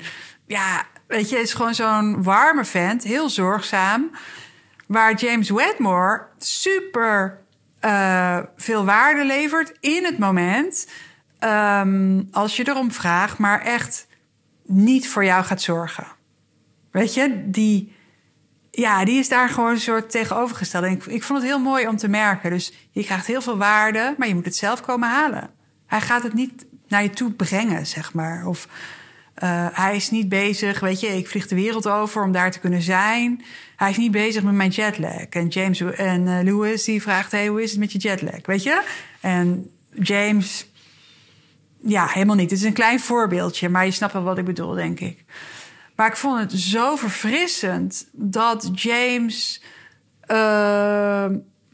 ja, 0.48 0.86
weet 1.08 1.30
je, 1.30 1.38
is 1.38 1.54
gewoon 1.54 1.76
zo'n 1.76 2.24
warme 2.24 2.66
vent, 2.66 3.04
heel 3.04 3.30
zorgzaam. 3.30 4.12
Waar 4.88 5.16
James 5.16 5.50
Wedmore 5.50 6.28
super 6.38 7.40
uh, 7.82 8.40
veel 8.56 8.86
waarde 8.86 9.26
levert 9.26 9.78
in 9.80 10.06
het 10.06 10.18
moment. 10.18 10.90
Um, 11.40 12.28
als 12.32 12.56
je 12.56 12.70
erom 12.70 12.92
vraagt, 12.92 13.38
maar 13.38 13.62
echt 13.62 14.08
niet 14.66 15.10
voor 15.10 15.26
jou 15.26 15.44
gaat 15.44 15.62
zorgen. 15.62 16.08
Weet 16.92 17.14
je, 17.14 17.50
die, 17.50 17.95
ja, 18.76 19.06
die 19.06 19.20
is 19.20 19.30
daar 19.30 19.50
gewoon 19.50 19.70
een 19.70 19.80
soort 19.80 20.12
tegenovergesteld. 20.12 20.84
En 20.84 20.92
ik, 20.92 21.06
ik 21.06 21.24
vond 21.24 21.40
het 21.40 21.48
heel 21.48 21.60
mooi 21.60 21.88
om 21.88 21.98
te 21.98 22.08
merken. 22.08 22.50
Dus 22.50 22.74
je 22.92 23.04
krijgt 23.04 23.28
heel 23.28 23.42
veel 23.42 23.58
waarde, 23.58 24.16
maar 24.18 24.28
je 24.28 24.36
moet 24.36 24.46
het 24.46 24.56
zelf 24.56 24.82
komen 24.82 25.10
halen. 25.10 25.50
Hij 25.86 26.02
gaat 26.02 26.24
het 26.24 26.34
niet 26.34 26.66
naar 26.88 27.04
je 27.04 27.10
toe 27.10 27.32
brengen, 27.32 27.88
zeg 27.88 28.14
maar. 28.14 28.46
Of 28.46 28.68
uh, 29.44 29.68
hij 29.72 29.96
is 29.96 30.12
niet 30.12 30.30
bezig, 30.30 30.80
weet 30.80 31.00
je, 31.00 31.08
ik 31.08 31.28
vlieg 31.28 31.48
de 31.48 31.56
wereld 31.56 31.88
over 31.88 32.24
om 32.24 32.32
daar 32.32 32.52
te 32.52 32.60
kunnen 32.60 32.82
zijn. 32.82 33.44
Hij 33.76 33.90
is 33.90 33.98
niet 33.98 34.12
bezig 34.12 34.44
met 34.44 34.54
mijn 34.54 34.70
jetlag. 34.70 35.26
En 35.30 35.48
James 35.48 35.82
en 35.82 36.28
uh, 36.28 36.40
Lewis 36.44 36.84
die 36.84 37.02
vraagt: 37.02 37.32
hey, 37.32 37.48
hoe 37.48 37.64
is 37.64 37.72
het 37.72 37.80
met 37.80 37.92
je 37.92 37.98
jetlag? 37.98 38.46
Weet 38.46 38.64
je? 38.64 38.82
En 39.20 39.72
James, 40.00 40.68
ja, 41.82 42.08
helemaal 42.08 42.36
niet. 42.36 42.50
Het 42.50 42.60
is 42.60 42.66
een 42.66 42.74
klein 42.74 43.00
voorbeeldje, 43.00 43.70
maar 43.70 43.86
je 43.86 43.92
snapt 43.92 44.14
wel 44.14 44.24
wat 44.24 44.38
ik 44.38 44.46
bedoel, 44.46 44.74
denk 44.74 45.00
ik. 45.00 45.24
Maar 45.96 46.08
ik 46.08 46.16
vond 46.16 46.40
het 46.40 46.52
zo 46.52 46.96
verfrissend 46.96 48.08
dat 48.12 48.70
James. 48.74 49.62
Uh, 50.28 51.26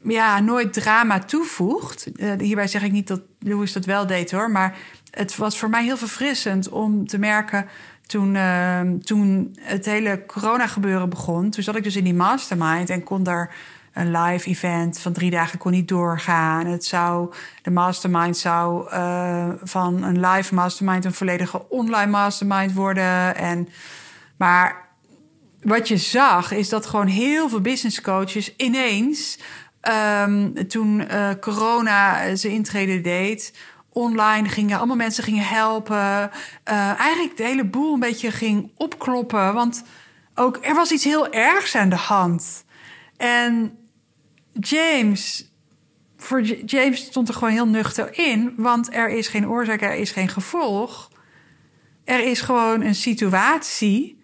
ja, 0.03 0.39
nooit 0.39 0.73
drama 0.73 1.19
toevoegt. 1.19 2.07
Uh, 2.15 2.31
hierbij 2.38 2.67
zeg 2.67 2.84
ik 2.84 2.91
niet 2.91 3.07
dat 3.07 3.21
Louis 3.39 3.73
dat 3.73 3.86
wel 3.86 4.07
deed 4.07 4.31
hoor. 4.31 4.51
Maar 4.51 4.77
het 5.12 5.36
was 5.36 5.60
voor 5.60 5.69
mij 5.69 5.84
heel 5.84 5.97
verfrissend 5.97 6.69
om 6.69 7.07
te 7.07 7.17
merken. 7.17 7.67
Toen, 8.05 8.36
uh, 8.36 8.81
toen 9.03 9.55
het 9.60 9.86
hele 9.86 10.25
corona-gebeuren 10.25 11.10
begon. 11.10 11.49
Toen 11.49 11.63
zat 11.63 11.75
ik 11.75 11.84
dus 11.84 11.95
in 11.95 12.03
die 12.03 12.13
mastermind 12.13 12.89
en 12.89 13.03
kon 13.03 13.23
daar 13.23 13.55
een 13.93 14.12
live 14.17 14.49
event 14.49 14.99
van 14.99 15.13
drie 15.13 15.31
dagen 15.31 15.60
kon 15.60 15.71
niet 15.71 15.88
doorgaan. 15.88 16.65
Het 16.65 16.86
zou, 16.86 17.34
de 17.62 17.71
mastermind 17.71 18.38
zou 18.38 18.91
uh, 18.93 19.49
van 19.63 20.03
een 20.03 20.25
live 20.25 20.55
mastermind 20.55 21.05
een 21.05 21.13
volledige 21.13 21.69
online 21.69 22.12
mastermind 22.12 22.73
worden. 22.73 23.36
En, 23.36 23.67
maar 24.41 24.89
wat 25.62 25.88
je 25.88 25.97
zag 25.97 26.51
is 26.51 26.69
dat 26.69 26.86
gewoon 26.86 27.08
heel 27.08 27.49
veel 27.49 27.62
business 27.62 28.01
coaches 28.01 28.56
ineens 28.56 29.38
Um, 29.89 30.67
toen 30.67 31.01
uh, 31.01 31.30
corona 31.39 32.36
zijn 32.36 32.54
intrede 32.54 33.01
deed, 33.01 33.54
online 33.89 34.49
gingen, 34.49 34.77
allemaal 34.77 34.95
mensen 34.95 35.23
gingen 35.23 35.43
helpen. 35.43 35.97
Uh, 35.97 36.99
eigenlijk 36.99 37.38
de 37.38 37.43
hele 37.43 37.65
boel 37.65 37.93
een 37.93 37.99
beetje 37.99 38.32
ging 38.32 38.71
opkloppen. 38.77 39.54
Want 39.54 39.84
ook 40.36 40.58
er 40.62 40.75
was 40.75 40.91
iets 40.91 41.04
heel 41.04 41.32
ergs 41.32 41.75
aan 41.75 41.89
de 41.89 41.95
hand. 41.95 42.65
En 43.17 43.77
James, 44.54 45.51
voor 46.17 46.41
James 46.65 46.99
stond 46.99 47.27
er 47.27 47.34
gewoon 47.34 47.54
heel 47.54 47.67
nuchter 47.67 48.17
in. 48.17 48.54
Want 48.58 48.93
er 48.93 49.10
is 49.10 49.27
geen 49.27 49.49
oorzaak, 49.49 49.82
er 49.82 49.95
is 49.95 50.12
geen 50.12 50.30
gevolg. 50.30 51.12
Er 52.04 52.23
is 52.23 52.41
gewoon 52.41 52.82
een 52.82 52.95
situatie. 52.95 54.20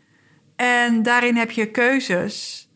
En 0.58 1.04
daarin 1.04 1.36
heb 1.36 1.52
je 1.52 1.72
keuzes. 1.72 2.68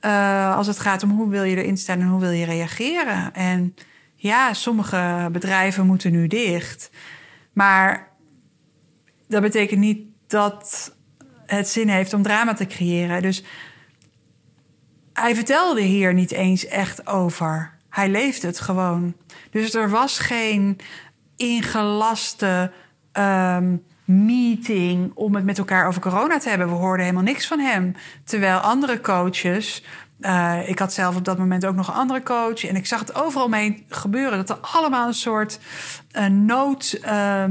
Uh, 0.00 0.56
als 0.56 0.66
het 0.66 0.78
gaat 0.78 1.02
om 1.02 1.10
hoe 1.10 1.28
wil 1.28 1.42
je 1.42 1.56
erin 1.56 1.76
staan 1.76 2.00
en 2.00 2.06
hoe 2.06 2.20
wil 2.20 2.30
je 2.30 2.44
reageren. 2.44 3.34
En 3.34 3.74
ja, 4.14 4.52
sommige 4.52 5.28
bedrijven 5.32 5.86
moeten 5.86 6.12
nu 6.12 6.26
dicht. 6.26 6.90
Maar 7.52 8.08
dat 9.28 9.42
betekent 9.42 9.80
niet 9.80 10.06
dat 10.26 10.94
het 11.46 11.68
zin 11.68 11.88
heeft 11.88 12.12
om 12.12 12.22
drama 12.22 12.54
te 12.54 12.66
creëren. 12.66 13.22
Dus 13.22 13.44
hij 15.12 15.34
vertelde 15.34 15.80
hier 15.80 16.14
niet 16.14 16.32
eens 16.32 16.66
echt 16.66 17.06
over. 17.06 17.76
Hij 17.88 18.08
leefde 18.08 18.46
het 18.46 18.60
gewoon. 18.60 19.14
Dus 19.50 19.74
er 19.74 19.90
was 19.90 20.18
geen 20.18 20.78
ingelaste 21.36 22.72
um, 23.12 23.84
meeting 24.08 25.10
om 25.14 25.34
het 25.34 25.44
met 25.44 25.58
elkaar 25.58 25.86
over 25.86 26.00
corona 26.00 26.38
te 26.38 26.48
hebben. 26.48 26.68
We 26.68 26.74
hoorden 26.74 27.04
helemaal 27.04 27.24
niks 27.24 27.46
van 27.46 27.58
hem. 27.58 27.94
Terwijl 28.24 28.58
andere 28.58 29.00
coaches. 29.00 29.84
Uh, 30.20 30.68
ik 30.68 30.78
had 30.78 30.92
zelf 30.92 31.16
op 31.16 31.24
dat 31.24 31.38
moment 31.38 31.66
ook 31.66 31.74
nog 31.74 31.88
een 31.88 31.94
andere 31.94 32.22
coach. 32.22 32.64
En 32.64 32.76
ik 32.76 32.86
zag 32.86 33.00
het 33.00 33.14
overal 33.14 33.48
mee 33.48 33.84
gebeuren. 33.88 34.38
Dat 34.38 34.50
er 34.50 34.58
allemaal 34.76 35.06
een 35.06 35.14
soort 35.14 35.58
nood, 36.30 37.00
uh, 37.04 37.44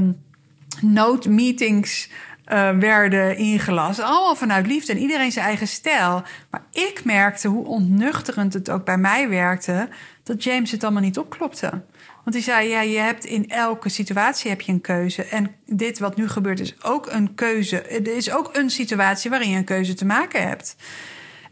noodmeetings 0.80 2.10
uh, 2.52 2.70
werden 2.70 3.36
ingelast. 3.36 4.00
Allemaal 4.00 4.34
vanuit 4.34 4.66
liefde 4.66 4.92
en 4.92 4.98
iedereen 4.98 5.32
zijn 5.32 5.46
eigen 5.46 5.68
stijl. 5.68 6.22
Maar 6.50 6.62
ik 6.72 7.00
merkte 7.04 7.48
hoe 7.48 7.66
ontnuchterend 7.66 8.54
het 8.54 8.70
ook 8.70 8.84
bij 8.84 8.98
mij 8.98 9.28
werkte... 9.28 9.88
dat 10.22 10.44
James 10.44 10.70
het 10.70 10.84
allemaal 10.84 11.02
niet 11.02 11.18
opklopte. 11.18 11.82
Want 12.28 12.44
hij 12.44 12.54
zei, 12.54 12.68
ja, 12.68 12.80
je 12.80 12.98
hebt 12.98 13.24
in 13.24 13.48
elke 13.50 13.88
situatie 13.88 14.50
heb 14.50 14.60
je 14.60 14.72
een 14.72 14.80
keuze. 14.80 15.24
En 15.24 15.54
dit 15.66 15.98
wat 15.98 16.16
nu 16.16 16.28
gebeurt 16.28 16.60
is 16.60 16.82
ook 16.82 17.06
een 17.10 17.34
keuze. 17.34 17.82
Er 17.82 18.16
is 18.16 18.30
ook 18.30 18.56
een 18.56 18.70
situatie 18.70 19.30
waarin 19.30 19.50
je 19.50 19.56
een 19.56 19.64
keuze 19.64 19.94
te 19.94 20.04
maken 20.04 20.48
hebt. 20.48 20.76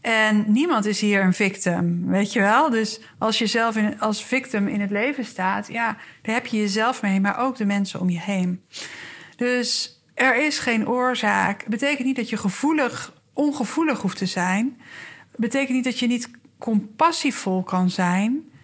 En 0.01 0.45
niemand 0.47 0.87
is 0.87 1.01
hier 1.01 1.23
een 1.23 1.33
victim, 1.33 2.07
weet 2.07 2.33
je 2.33 2.41
wel? 2.41 2.71
Dus 2.71 3.01
als 3.19 3.39
je 3.39 3.47
zelf 3.47 3.77
in, 3.77 4.01
als 4.01 4.25
victim 4.25 4.69
in 4.69 4.81
het 4.81 4.91
leven 4.91 5.25
staat, 5.25 5.69
ja, 5.69 5.97
daar 6.23 6.35
heb 6.35 6.47
je 6.47 6.57
jezelf 6.57 7.03
mee, 7.03 7.21
maar 7.21 7.39
ook 7.39 7.57
de 7.57 7.65
mensen 7.65 8.01
om 8.01 8.11
je 8.11 8.21
heen. 8.21 8.65
Dus 9.37 10.01
er 10.15 10.45
is 10.45 10.59
geen 10.59 10.89
oorzaak. 10.89 11.69
Betekent 11.69 12.07
niet 12.07 12.17
dat 12.17 12.31
je 12.31 12.37
gevoelig, 12.37 13.13
ongevoelig 13.33 14.01
hoeft 14.01 14.19
te 14.19 14.27
zijn. 14.27 14.81
Betekent 15.37 15.75
niet 15.75 15.85
dat 15.85 15.99
je 15.99 16.07
niet 16.07 16.31
compassievol 16.59 17.63
kan 17.63 17.91
zijn. 17.91 18.55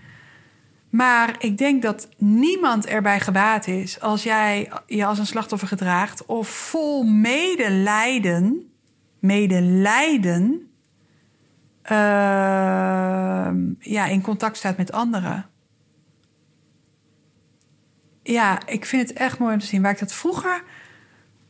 Maar 0.93 1.37
ik 1.39 1.59
denk 1.59 1.83
dat 1.83 2.09
niemand 2.17 2.87
erbij 2.87 3.21
gebaat 3.21 3.67
is 3.67 4.01
als 4.01 4.23
jij 4.23 4.73
je 4.87 5.05
als 5.05 5.19
een 5.19 5.27
slachtoffer 5.27 5.69
gedraagt 5.69 6.27
of 6.27 6.49
vol 6.49 7.03
medelijden, 7.03 8.73
medelijden, 9.19 10.71
uh, 11.85 11.91
ja, 13.79 14.07
in 14.07 14.23
contact 14.23 14.57
staat 14.57 14.77
met 14.77 14.93
anderen. 14.93 15.47
Ja, 18.23 18.67
ik 18.67 18.85
vind 18.85 19.09
het 19.09 19.19
echt 19.19 19.39
mooi 19.39 19.55
om 19.55 19.61
te 19.61 19.67
zien. 19.67 19.83
Waar 19.83 19.93
ik 19.93 19.99
dat 19.99 20.13
vroeger. 20.13 20.63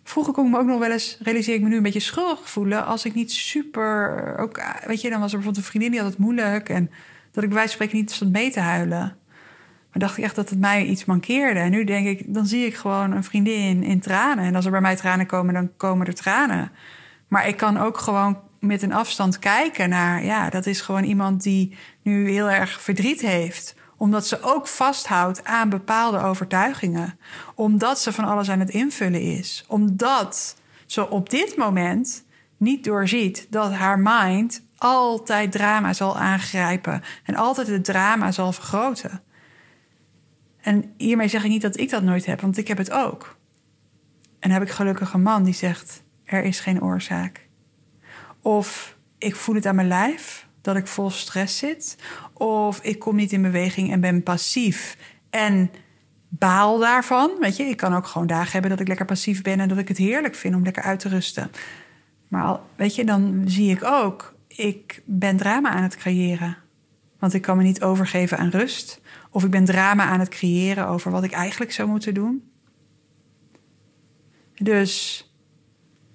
Vroeger 0.02 0.33
kon 0.33 0.44
ik 0.46 0.50
me 0.52 0.59
ook 0.59 0.66
nog 0.66 0.78
wel 0.78 0.92
eens, 0.92 1.18
realiseer 1.20 1.55
ik 1.55 1.62
me 1.62 1.68
nu, 1.68 1.76
een 1.76 1.83
beetje 1.83 2.00
schuldig 2.00 2.50
voelen. 2.50 2.85
Als 2.87 3.05
ik 3.05 3.14
niet 3.14 3.33
super. 3.33 4.37
Ook, 4.38 4.62
weet 4.87 5.00
je, 5.00 5.11
dan 5.11 5.20
was 5.20 5.33
er 5.33 5.37
bijvoorbeeld 5.37 5.64
een 5.64 5.70
vriendin 5.70 5.90
die 5.90 6.00
had 6.00 6.11
het 6.11 6.18
moeilijk. 6.18 6.68
En 6.68 6.90
dat 7.33 7.42
ik 7.42 7.48
bij 7.48 7.59
wijze 7.59 7.76
van 7.76 7.87
spreken 7.87 7.96
niet 7.96 8.11
stond 8.11 8.33
mee 8.33 8.50
te 8.50 8.61
huilen. 8.61 9.20
Maar 9.92 10.02
dacht 10.02 10.18
ik 10.18 10.24
echt 10.24 10.37
dat 10.37 10.50
het 10.50 10.59
mij 10.59 10.85
iets 10.85 11.05
mankeerde. 11.05 11.61
En 11.61 11.70
nu 11.70 11.85
denk 11.85 12.07
ik, 12.07 12.35
dan 12.35 12.46
zie 12.46 12.66
ik 12.66 12.74
gewoon 12.74 13.12
een 13.12 13.24
vriendin 13.24 13.83
in 13.83 14.00
tranen. 14.00 14.44
En 14.44 14.55
als 14.55 14.64
er 14.64 14.70
bij 14.70 14.81
mij 14.81 14.96
tranen 14.96 15.26
komen, 15.26 15.55
dan 15.55 15.76
komen 15.76 16.07
er 16.07 16.14
tranen. 16.14 16.72
Maar 17.28 17.48
ik 17.48 17.57
kan 17.57 17.78
ook 17.78 17.98
gewoon 17.98 18.40
met 18.61 18.83
een 18.83 18.92
afstand 18.92 19.38
kijken 19.38 19.88
naar, 19.88 20.24
ja, 20.24 20.50
dat 20.50 20.66
is 20.66 20.81
gewoon 20.81 21.05
iemand 21.05 21.42
die 21.42 21.76
nu 22.02 22.31
heel 22.31 22.50
erg 22.50 22.83
verdriet 22.83 23.20
heeft 23.20 23.74
Omdat 23.96 24.26
ze 24.26 24.42
ook 24.42 24.66
vasthoudt 24.66 25.44
aan 25.44 25.68
bepaalde 25.68 26.18
overtuigingen. 26.18 27.18
Omdat 27.55 28.00
ze 28.00 28.12
van 28.12 28.24
alles 28.24 28.50
aan 28.50 28.61
het 28.61 28.70
invullen 28.70 29.20
is. 29.20 29.64
Omdat 29.68 30.57
ze 30.87 31.11
op 31.11 31.31
dit 31.31 31.57
moment 31.57 32.24
niet 32.57 32.85
doorziet 32.85 33.46
dat 33.50 33.72
haar 33.72 33.98
mind 33.98 34.62
altijd 34.76 35.52
drama 35.52 35.92
zal 35.92 36.18
aangrijpen 36.18 37.02
en 37.24 37.35
altijd 37.35 37.66
het 37.66 37.85
drama 37.85 38.33
zal 38.33 38.52
vergroten. 38.52 39.22
En 40.62 40.92
hiermee 40.96 41.29
zeg 41.29 41.44
ik 41.44 41.51
niet 41.51 41.62
dat 41.62 41.79
ik 41.79 41.90
dat 41.90 42.03
nooit 42.03 42.27
heb, 42.27 42.40
want 42.40 42.57
ik 42.57 42.68
heb 42.68 42.79
het 42.79 42.90
ook. 42.90 43.37
En 44.38 44.51
heb 44.51 44.62
ik 44.62 44.70
gelukkig 44.70 45.12
een 45.12 45.22
man 45.22 45.44
die 45.44 45.55
zegt: 45.55 46.03
er 46.25 46.44
is 46.44 46.61
geen 46.61 46.83
oorzaak. 46.83 47.48
Of 48.40 48.96
ik 49.18 49.37
voel 49.37 49.55
het 49.55 49.66
aan 49.66 49.75
mijn 49.75 49.88
lijf 49.88 50.46
dat 50.61 50.77
ik 50.77 50.87
vol 50.87 51.11
stress 51.11 51.59
zit. 51.59 51.96
Of 52.33 52.81
ik 52.83 52.98
kom 52.98 53.16
niet 53.16 53.33
in 53.33 53.42
beweging 53.42 53.92
en 53.92 54.01
ben 54.01 54.22
passief. 54.22 54.96
En 55.31 55.70
baal 56.29 56.79
daarvan. 56.79 57.31
Weet 57.40 57.57
je, 57.57 57.64
ik 57.64 57.77
kan 57.77 57.94
ook 57.94 58.07
gewoon 58.07 58.27
dagen 58.27 58.53
hebben 58.53 58.70
dat 58.70 58.81
ik 58.81 58.88
lekker 58.88 59.07
passief 59.07 59.42
ben 59.42 59.61
en 59.61 59.68
dat 59.68 59.79
ik 59.79 59.88
het 59.88 59.96
heerlijk 59.96 60.35
vind 60.35 60.55
om 60.55 60.62
lekker 60.62 60.83
uit 60.83 61.01
te 61.01 61.09
rusten. 61.09 61.51
Maar 62.29 62.61
weet 62.77 62.94
je, 62.94 63.05
dan 63.05 63.42
zie 63.46 63.70
ik 63.70 63.85
ook, 63.85 64.35
ik 64.48 65.03
ben 65.05 65.37
drama 65.37 65.70
aan 65.70 65.83
het 65.83 65.96
creëren. 65.96 66.57
Want 67.18 67.35
ik 67.35 67.42
kan 67.42 67.57
me 67.57 67.62
niet 67.62 67.83
overgeven 67.83 68.38
aan 68.38 68.48
rust. 68.48 69.01
Of 69.33 69.45
ik 69.45 69.51
ben 69.51 69.64
drama 69.64 70.05
aan 70.05 70.21
het 70.21 70.29
creëren 70.29 70.87
over 70.87 71.11
wat 71.11 71.25
ik 71.25 71.33
eigenlijk 71.33 71.73
zou 71.73 71.88
moeten 71.88 72.14
doen. 72.14 72.51
Dus 74.55 75.27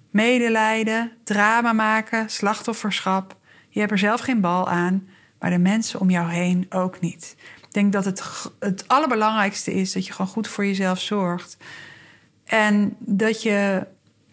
medelijden, 0.10 1.12
drama 1.24 1.74
maken, 1.74 2.30
slachtofferschap. 2.30 3.38
Je 3.70 3.80
hebt 3.80 3.92
er 3.92 3.98
zelf 3.98 4.22
geen 4.22 4.42
bal 4.42 4.70
aan, 4.70 5.08
maar 5.40 5.50
de 5.50 5.58
mensen 5.58 6.00
om 6.00 6.10
jou 6.10 6.30
heen 6.30 6.66
ook 6.70 7.00
niet. 7.00 7.36
Ik 7.62 7.74
denk 7.74 7.94
dat 7.94 8.06
het, 8.06 8.24
het 8.60 8.88
allerbelangrijkste 8.88 9.74
is 9.74 9.92
dat 9.92 10.06
je 10.06 10.12
gewoon 10.12 10.32
goed 10.32 10.48
voor 10.48 10.66
jezelf 10.66 11.00
zorgt. 11.00 11.58
En 12.46 12.96
dat 13.00 13.42
je 13.42 13.88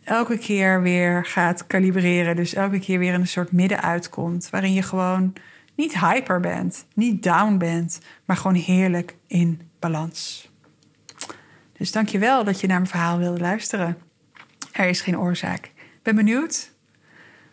elke 0.05 0.39
keer 0.39 0.83
weer 0.83 1.25
gaat 1.25 1.67
kalibreren. 1.67 2.37
Dus 2.37 2.55
elke 2.55 2.79
keer 2.79 2.99
weer 2.99 3.13
in 3.13 3.21
een 3.21 3.27
soort 3.27 3.53
midden 3.53 3.83
uitkomt. 3.83 4.51
Waarin 4.51 4.73
je 4.73 4.83
gewoon 4.83 5.33
niet 5.75 5.99
hyper 5.99 6.41
bent, 6.41 6.87
niet 6.95 7.23
down 7.23 7.57
bent, 7.57 8.01
maar 8.25 8.37
gewoon 8.37 8.55
heerlijk 8.55 9.17
in 9.27 9.61
balans. 9.79 10.51
Dus 11.73 11.93
dank 11.93 12.09
je 12.09 12.19
wel 12.19 12.45
dat 12.45 12.61
je 12.61 12.67
naar 12.67 12.77
mijn 12.77 12.91
verhaal 12.91 13.19
wilde 13.19 13.41
luisteren. 13.41 13.99
Er 14.73 14.89
is 14.89 15.01
geen 15.01 15.19
oorzaak. 15.19 15.65
Ik 15.77 16.03
ben 16.03 16.15
benieuwd 16.15 16.73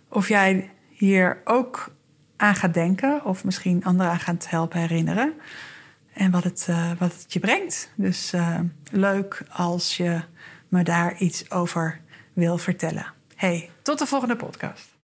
of 0.10 0.28
jij 0.28 0.70
hier 0.90 1.42
ook 1.44 1.96
aan 2.38 2.56
gaat 2.56 2.74
denken, 2.74 3.26
of 3.26 3.44
misschien 3.44 3.84
anderen 3.84 4.12
aan 4.12 4.20
gaat 4.20 4.50
helpen 4.50 4.80
herinneren. 4.80 5.34
En 6.14 6.32
wat 6.32 6.44
het, 6.44 6.68
uh, 6.70 6.92
wat 7.00 7.14
het 7.14 7.34
je 7.34 7.40
brengt. 7.40 7.92
Dus 7.96 8.34
uh, 8.34 8.60
leuk 8.92 9.44
als 9.50 9.98
je 9.98 10.22
me 10.68 10.84
daar 10.84 11.18
iets 11.18 11.52
over 11.52 12.00
wil 12.34 12.58
vertellen. 12.58 13.06
Hey, 13.36 13.70
tot 13.82 14.00
de 14.00 14.06
volgende 14.06 14.36
podcast. 14.36 14.91